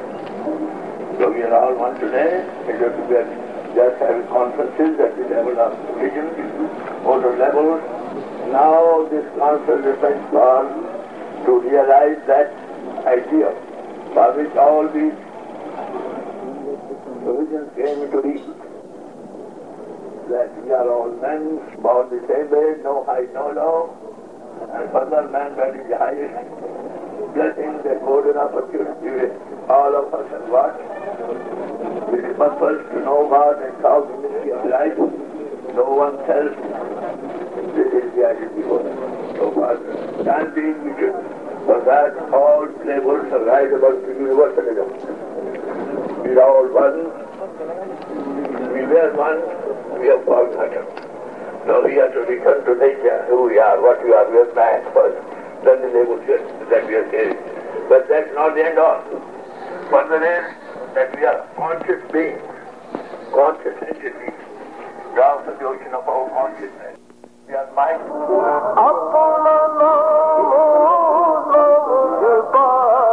So 1.18 1.30
we 1.30 1.42
are 1.42 1.54
all 1.54 1.74
one 1.74 1.98
today, 1.98 2.46
and 2.66 2.78
we 2.78 3.16
are 3.16 3.28
just 3.74 3.98
having 3.98 4.26
conferences 4.28 5.00
at 5.00 5.16
the 5.16 5.24
level 5.28 5.58
of 5.58 5.72
religion, 5.96 6.28
older 7.04 7.36
levels. 7.36 7.82
Now 8.50 9.08
this 9.10 9.24
conference 9.38 9.84
depends 9.84 10.34
on 10.34 11.46
to 11.46 11.60
realize 11.60 12.20
that 12.26 12.52
idea 13.06 13.50
by 14.14 14.30
which 14.36 14.54
all 14.56 14.88
these 14.88 15.16
religions 17.22 17.70
came 17.76 18.02
into 18.02 18.22
being. 18.22 18.54
That 20.30 20.50
we 20.64 20.72
are 20.72 20.88
all 20.88 21.10
men 21.20 21.60
born 21.82 22.08
the 22.10 22.20
same 22.26 22.50
way, 22.50 22.80
no 22.82 23.04
height, 23.04 23.32
no 23.34 23.52
low, 23.52 23.92
and 24.72 24.90
further 24.92 25.28
man 25.28 25.56
that 25.56 25.76
is 25.76 25.88
the 25.90 25.98
highest 25.98 26.34
blessing, 27.34 27.80
that 27.84 28.00
golden 28.00 28.36
opportunity 28.36 29.02
all 29.68 29.94
of 29.94 30.12
us 30.12 30.26
what? 30.50 30.74
With 32.10 32.22
the 32.22 32.34
purpose 32.34 32.82
to 32.92 33.00
know 33.00 33.28
God 33.30 33.62
and 33.62 33.74
solve 33.80 34.08
the 34.08 34.16
mystery 34.18 34.52
of 34.52 34.66
life, 34.66 34.98
know 35.74 35.90
oneself. 35.96 36.52
This 37.76 37.90
is 38.02 38.10
the 38.14 38.26
identity 38.26 38.62
so 39.38 39.52
far. 39.54 39.76
And 39.78 40.54
being 40.54 40.76
vision. 40.82 41.41
For 41.66 41.78
that 41.86 42.18
all 42.34 42.66
flavors 42.82 43.32
are 43.32 43.44
right 43.44 43.72
about 43.72 44.02
the 44.02 44.12
universalism. 44.12 44.88
We 46.24 46.34
are 46.34 46.42
all 46.42 46.66
one. 46.74 47.06
We 48.74 48.82
were 48.82 49.14
one. 49.14 49.40
We 50.00 50.08
have 50.08 50.24
forgotten. 50.24 50.84
Now 51.66 51.84
we 51.84 51.94
have 51.94 52.12
to 52.14 52.20
return 52.26 52.64
to 52.64 52.74
nature, 52.74 53.24
who 53.28 53.44
we 53.46 53.58
are, 53.58 53.80
what 53.80 54.02
we 54.02 54.12
are. 54.12 54.28
We 54.30 54.38
are 54.38 54.54
man 54.54 54.82
first. 54.92 55.22
Then 55.64 55.80
the 55.82 55.88
evolution 56.02 56.42
that 56.70 56.86
we 56.86 56.94
are 56.96 57.08
saying. 57.10 57.38
But 57.88 58.08
that's 58.08 58.34
not 58.34 58.54
the 58.56 58.64
end 58.64 58.78
all. 58.78 59.02
Further 59.90 60.18
is 60.18 60.94
that 60.94 61.14
we 61.14 61.24
are 61.24 61.46
conscious 61.54 62.02
beings. 62.10 62.42
Conscious 63.30 63.78
beings. 64.00 64.34
Down 65.14 65.44
to 65.46 65.52
the 65.58 65.64
ocean 65.66 65.94
of 65.94 66.08
our 66.08 66.28
consciousness. 66.30 67.01
We 67.52 67.58
are 67.58 67.68
mind. 67.76 68.00
the 72.22 73.11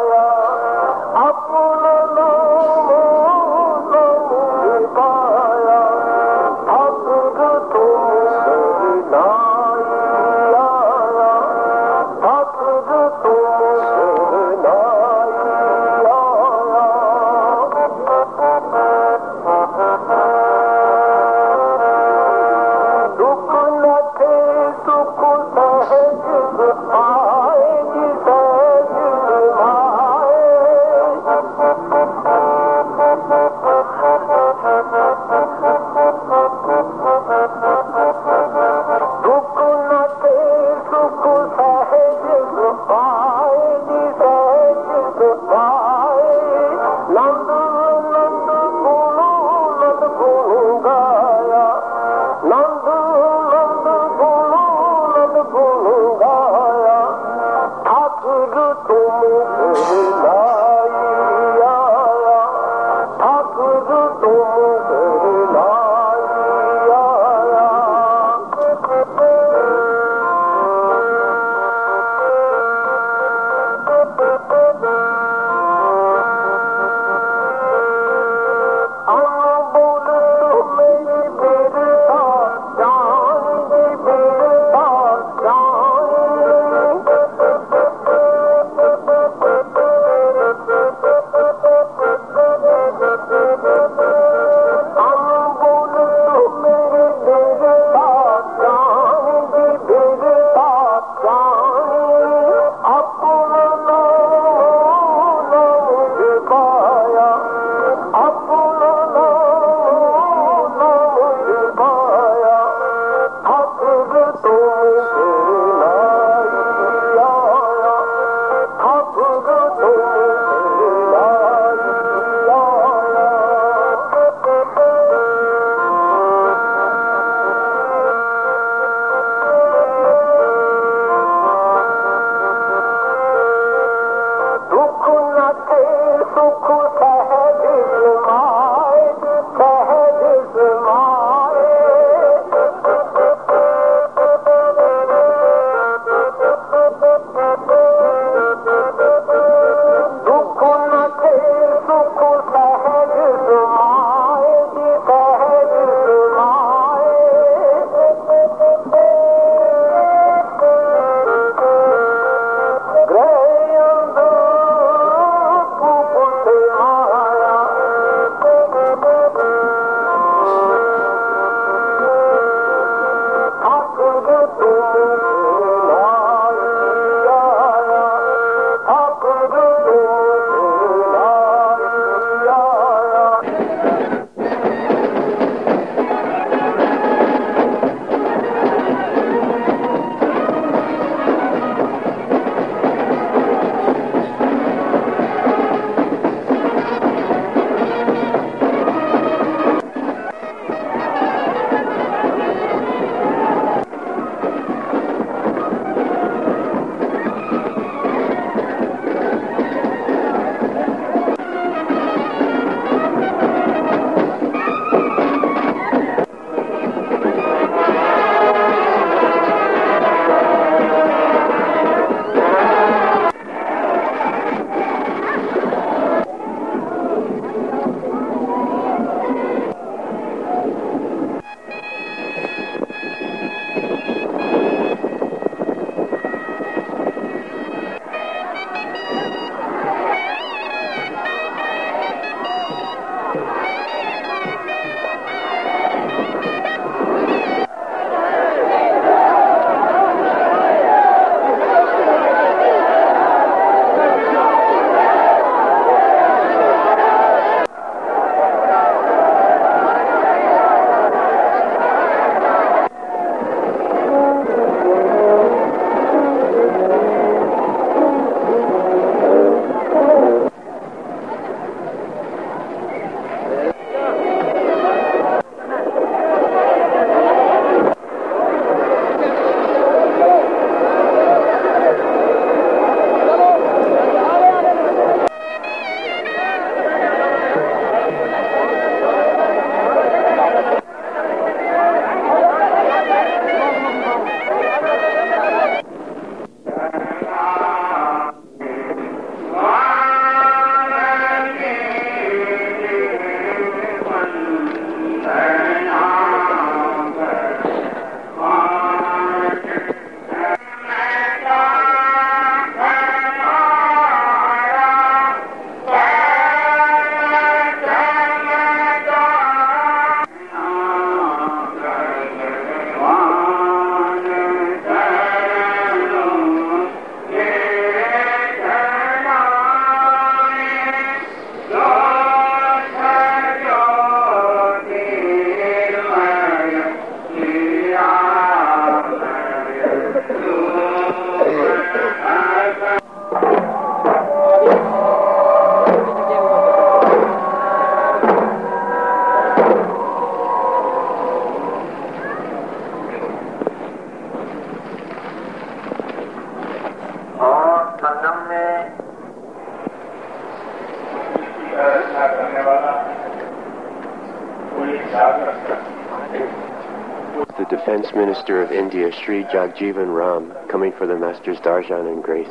Minister 368.50 368.76
of 368.76 368.84
India, 368.84 369.12
Sri 369.12 369.44
Jagjivan 369.44 370.16
Ram, 370.16 370.52
coming 370.70 370.92
for 370.94 371.06
the 371.06 371.16
Master's 371.16 371.60
Darshan 371.60 372.12
and 372.12 372.24
Grace. 372.24 372.48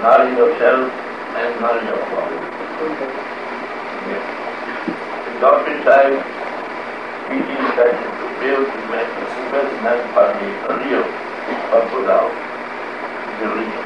Knowledge 0.00 0.38
of 0.40 0.48
self 0.56 0.88
and 1.36 1.60
knowledge 1.60 1.92
of 1.92 2.00
God. 2.08 2.32
Yes. 4.08 4.24
The 5.28 5.32
doctor 5.44 5.76
side, 5.84 6.16
teaching 7.28 7.64
that 7.76 7.92
to 7.92 8.26
build 8.40 8.64
the 8.64 8.80
the 8.80 9.44
best 9.52 9.72
man 9.84 10.00
for 10.16 10.24
the 10.40 10.72
real, 10.80 11.04
or 11.04 11.84
put 11.92 12.08
out, 12.08 12.32
the 12.32 13.44
religion. 13.44 13.84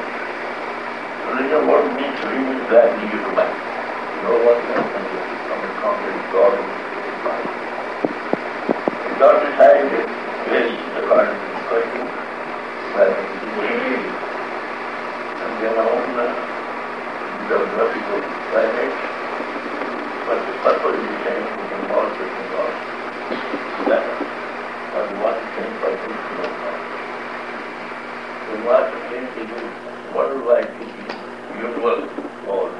Religion, 1.34 1.60
what 1.66 1.82
it 1.82 1.92
means 1.98 2.14
to 2.22 2.26
remove 2.30 2.62
that 2.70 2.94
you 3.02 3.18
to 3.18 3.30
man. 3.34 3.50
You 3.50 4.20
know 4.22 4.38
what 4.46 4.58
that 4.70 4.86
means 4.86 5.18
to 5.18 5.36
come 5.50 5.66
and 5.66 5.74
conquer 5.82 6.14
God 6.30 6.52
and 6.62 6.70
life. 7.26 7.50
The 9.02 9.18
doctor 9.18 9.50
side 9.58 9.90
is 9.98 10.06
very 10.46 10.78
according 10.94 11.34
to 11.42 11.46
the 11.50 11.62
question, 11.66 12.06
but 12.94 13.34
and 15.44 15.62
their 15.62 15.76
own 15.76 15.86
uh, 15.88 15.93
geographical 17.48 18.20
climate, 18.50 18.94
but 20.24 20.40
the 20.46 20.52
purpose 20.64 20.96
is. 20.96 21.14
That 23.84 24.02
was. 24.08 24.24
The 28.48 28.56
what 28.64 28.88
thing 29.10 29.26
to 29.34 29.42
do 29.44 29.60
worldwide 30.16 30.70
thinking, 30.78 31.10
global 31.60 32.08
laws. 32.46 32.74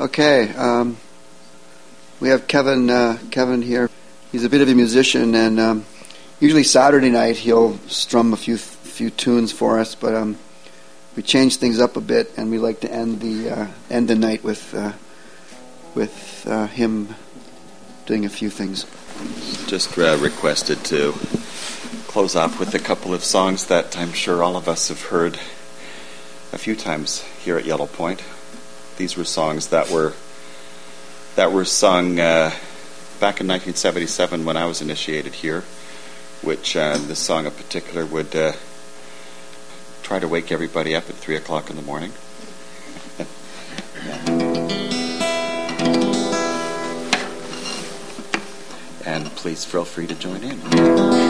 Okay. 0.00 0.48
Um, 0.54 0.96
we 2.20 2.30
have 2.30 2.46
Kevin. 2.46 2.88
Uh, 2.88 3.18
Kevin 3.30 3.60
here. 3.60 3.90
He's 4.32 4.44
a 4.44 4.48
bit 4.48 4.62
of 4.62 4.68
a 4.70 4.74
musician, 4.74 5.34
and 5.34 5.60
um, 5.60 5.84
usually 6.40 6.64
Saturday 6.64 7.10
night 7.10 7.36
he'll 7.36 7.76
strum 7.80 8.32
a 8.32 8.36
few 8.38 8.56
few 8.56 9.10
tunes 9.10 9.52
for 9.52 9.78
us. 9.78 9.94
But 9.94 10.14
um, 10.14 10.38
we 11.16 11.22
change 11.22 11.56
things 11.56 11.78
up 11.78 11.98
a 11.98 12.00
bit, 12.00 12.32
and 12.38 12.50
we 12.50 12.56
like 12.56 12.80
to 12.80 12.90
end 12.90 13.20
the 13.20 13.50
uh, 13.50 13.66
end 13.90 14.08
the 14.08 14.14
night 14.14 14.42
with 14.42 14.74
uh, 14.74 14.92
with 15.94 16.46
uh, 16.48 16.66
him 16.68 17.14
doing 18.06 18.24
a 18.24 18.30
few 18.30 18.48
things. 18.48 18.86
Just 19.66 19.98
uh, 19.98 20.16
requested 20.18 20.82
to 20.86 21.12
close 22.08 22.36
off 22.36 22.58
with 22.58 22.74
a 22.74 22.78
couple 22.78 23.12
of 23.12 23.22
songs 23.22 23.66
that 23.66 23.98
I'm 23.98 24.14
sure 24.14 24.42
all 24.42 24.56
of 24.56 24.66
us 24.66 24.88
have 24.88 25.02
heard 25.02 25.34
a 26.54 26.58
few 26.58 26.74
times 26.74 27.20
here 27.44 27.58
at 27.58 27.66
Yellow 27.66 27.86
Point 27.86 28.22
these 29.00 29.16
were 29.16 29.24
songs 29.24 29.68
that 29.68 29.88
were 29.90 30.12
that 31.34 31.50
were 31.52 31.64
sung 31.64 32.20
uh, 32.20 32.50
back 33.18 33.40
in 33.40 33.48
1977 33.48 34.44
when 34.44 34.58
I 34.58 34.66
was 34.66 34.82
initiated 34.82 35.36
here. 35.36 35.64
Which 36.42 36.76
uh, 36.76 36.98
this 36.98 37.18
song 37.18 37.46
in 37.46 37.52
particular 37.52 38.04
would 38.04 38.36
uh, 38.36 38.52
try 40.02 40.18
to 40.18 40.28
wake 40.28 40.52
everybody 40.52 40.94
up 40.94 41.08
at 41.08 41.14
three 41.14 41.36
o'clock 41.36 41.70
in 41.70 41.76
the 41.76 41.82
morning. 41.82 42.12
and 49.06 49.24
please 49.36 49.64
feel 49.64 49.86
free 49.86 50.06
to 50.06 50.14
join 50.14 50.44
in. 50.44 51.29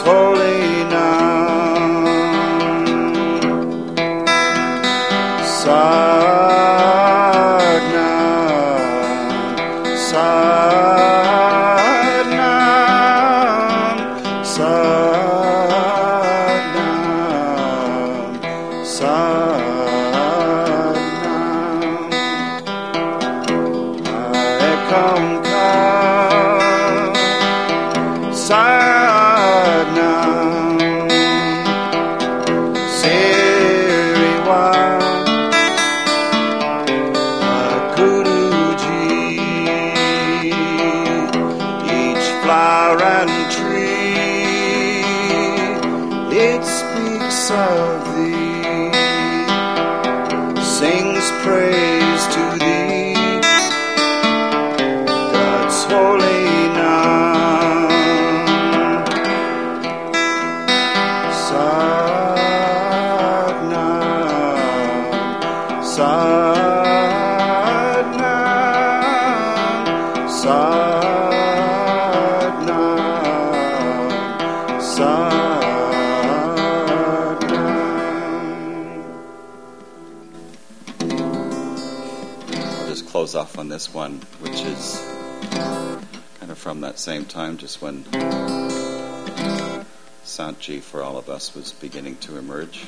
holy 0.00 0.84
name. 0.90 1.13
Same 87.04 87.26
time, 87.26 87.58
just 87.58 87.82
when 87.82 88.02
Sant 90.22 90.58
Ji 90.58 90.80
for 90.80 91.02
all 91.02 91.18
of 91.18 91.28
us 91.28 91.54
was 91.54 91.70
beginning 91.70 92.16
to 92.16 92.38
emerge. 92.38 92.86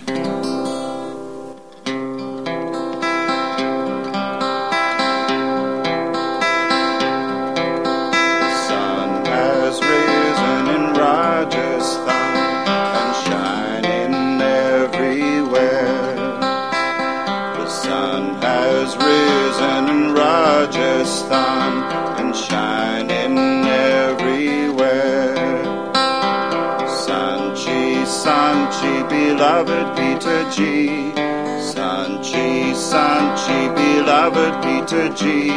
G. 30.57 31.13
Sant 31.61 32.25
Ji, 32.25 32.73
Sanchi, 32.73 33.59
beloved 33.77 34.55
Pita 34.63 35.13
Ji. 35.15 35.49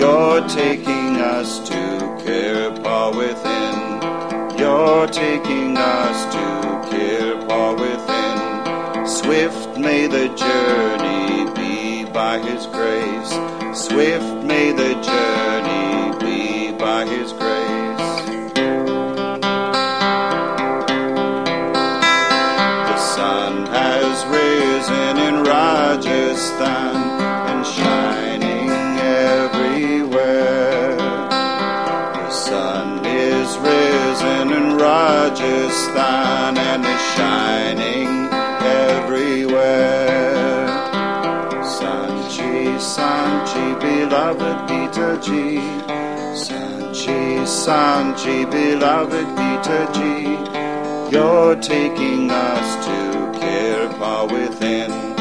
You're 0.00 0.40
taking 0.48 1.18
us 1.18 1.60
to 1.68 1.80
Kirpal 2.24 3.16
within. 3.16 4.58
You're 4.58 5.06
taking 5.06 5.76
us 5.76 6.34
to 6.34 6.44
Kirpal 6.90 7.78
within. 7.78 9.06
Swift 9.06 9.78
may 9.78 10.08
the 10.08 10.26
journey 10.34 11.44
be 11.54 12.10
by 12.10 12.40
His 12.40 12.66
grace. 12.66 13.30
Swift 13.86 14.44
may 14.44 14.72
the 14.72 14.94
journey 15.10 16.18
be 16.18 16.72
by 16.76 17.06
His 17.06 17.32
grace. 17.34 17.47
Rajasthan 26.38 26.94
and 27.50 27.66
shining 27.66 28.70
everywhere. 29.34 30.94
The 32.14 32.30
sun 32.30 33.04
is 33.04 33.58
risen 33.58 34.52
in 34.52 34.76
Rajasthan 34.76 36.56
and 36.56 36.86
is 36.86 37.00
shining 37.16 38.28
everywhere. 38.62 40.68
Sant 41.64 42.30
Ji, 42.30 42.78
Sanchi, 42.78 43.74
beloved 43.80 44.68
Pita 44.68 45.18
Ji. 45.20 45.58
Sanchi, 46.38 47.44
Sant 47.48 48.16
Ji, 48.16 48.44
beloved 48.44 49.26
Pita 49.36 49.88
Ji. 49.92 50.38
You're 51.10 51.56
taking 51.56 52.30
us 52.30 52.76
to 52.86 53.26
Kirpal 53.40 54.30
within. 54.30 55.17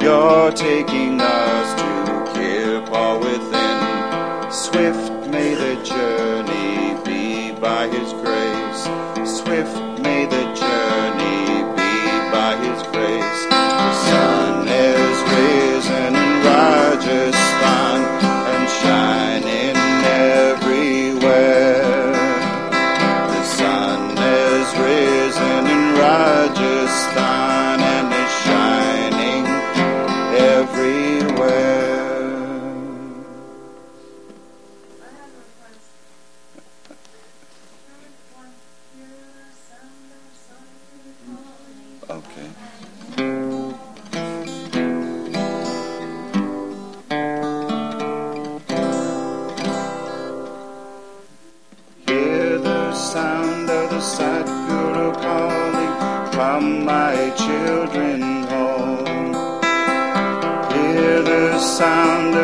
You're 0.00 0.50
taking 0.52 1.20
us 1.20 1.74
to 1.80 1.90
Kirpal 2.32 3.20
within. 3.20 4.50
Swift 4.50 5.28
may 5.28 5.54
the 5.54 5.74
journey 5.84 6.59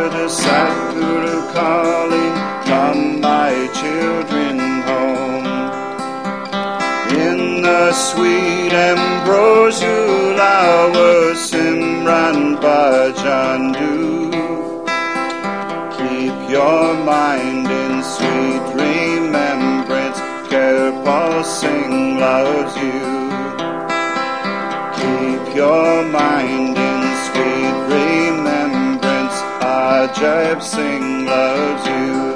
the 0.08 0.28
Satguru 0.28 1.52
calling, 1.52 2.34
Come, 2.66 3.20
my 3.20 3.52
children 3.80 4.58
home. 4.88 5.46
In 7.26 7.62
the 7.62 7.92
sweet 7.92 8.72
ambrosial 8.72 10.40
hour, 10.40 11.34
Simran 11.34 12.60
Bhajan 12.62 13.72
do. 13.80 14.30
Keep 15.96 16.50
your 16.50 16.94
mind 17.04 17.66
in 17.66 18.02
sweet 18.02 18.64
remembrance. 18.84 20.18
Kirpal 20.50 21.44
Singh 21.44 22.18
loves 22.20 22.76
you. 22.76 23.02
Keep 24.98 25.56
your 25.56 26.04
mind 26.04 26.76
in 26.78 27.02
sweet 27.26 27.74
remembrance. 27.82 28.05
Ajaib 30.16 30.62
Singh 30.62 31.26
loves 31.26 31.86
you. 31.86 32.35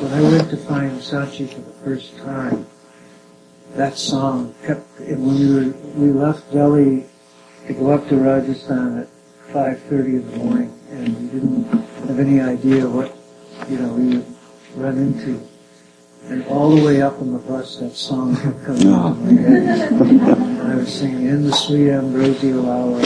When 0.00 0.12
I 0.12 0.22
went 0.22 0.50
to 0.50 0.56
find 0.56 1.02
Sant 1.02 1.32
Ji 1.34 1.46
for 1.46 1.60
the 1.60 1.72
first 1.84 2.16
time, 2.18 2.66
that 3.74 3.98
song 3.98 4.54
kept. 4.64 4.98
and 5.00 5.26
When 5.26 5.38
we 5.38 5.54
were, 5.54 5.72
we 5.94 6.10
left 6.12 6.52
Delhi 6.52 7.04
to 7.66 7.74
go 7.74 7.90
up 7.90 8.08
to 8.08 8.16
Rajasthan 8.16 8.98
at 9.00 9.08
5:30 9.52 9.90
in 9.90 10.30
the 10.30 10.36
morning, 10.38 10.78
and 10.90 11.08
we 11.20 11.40
didn't 11.40 11.64
have 12.08 12.18
any 12.18 12.40
idea 12.40 12.88
what 12.88 13.14
you 13.68 13.78
know 13.78 13.92
we 13.92 14.16
would 14.16 14.26
run 14.76 14.96
into. 14.98 15.40
And 16.28 16.46
all 16.46 16.74
the 16.74 16.82
way 16.82 17.02
up 17.02 17.20
on 17.20 17.32
the 17.32 17.38
bus, 17.38 17.76
that 17.78 17.94
song 17.94 18.36
kept 18.36 18.64
coming 18.64 18.86
into 18.86 19.10
my 19.20 19.32
head. 19.42 19.92
And 20.62 20.72
I 20.72 20.76
was 20.76 20.94
singing 20.94 21.26
in 21.26 21.44
the 21.44 21.52
sweet 21.52 21.90
ambrosial 21.90 22.70
hour. 22.70 23.02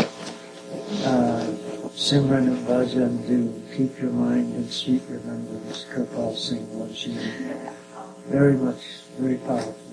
Uh, 1.04 1.55
Simran 1.96 2.46
and 2.46 2.66
Bhajan 2.68 3.26
do 3.26 3.62
keep 3.74 3.98
your 3.98 4.10
mind 4.10 4.54
in 4.54 4.68
sweet 4.70 5.02
remembrance. 5.08 5.86
Kirpal 5.86 6.36
Singh 6.36 6.68
you. 7.06 7.14
Very 8.26 8.52
much, 8.52 9.00
very 9.18 9.38
powerful. 9.38 9.85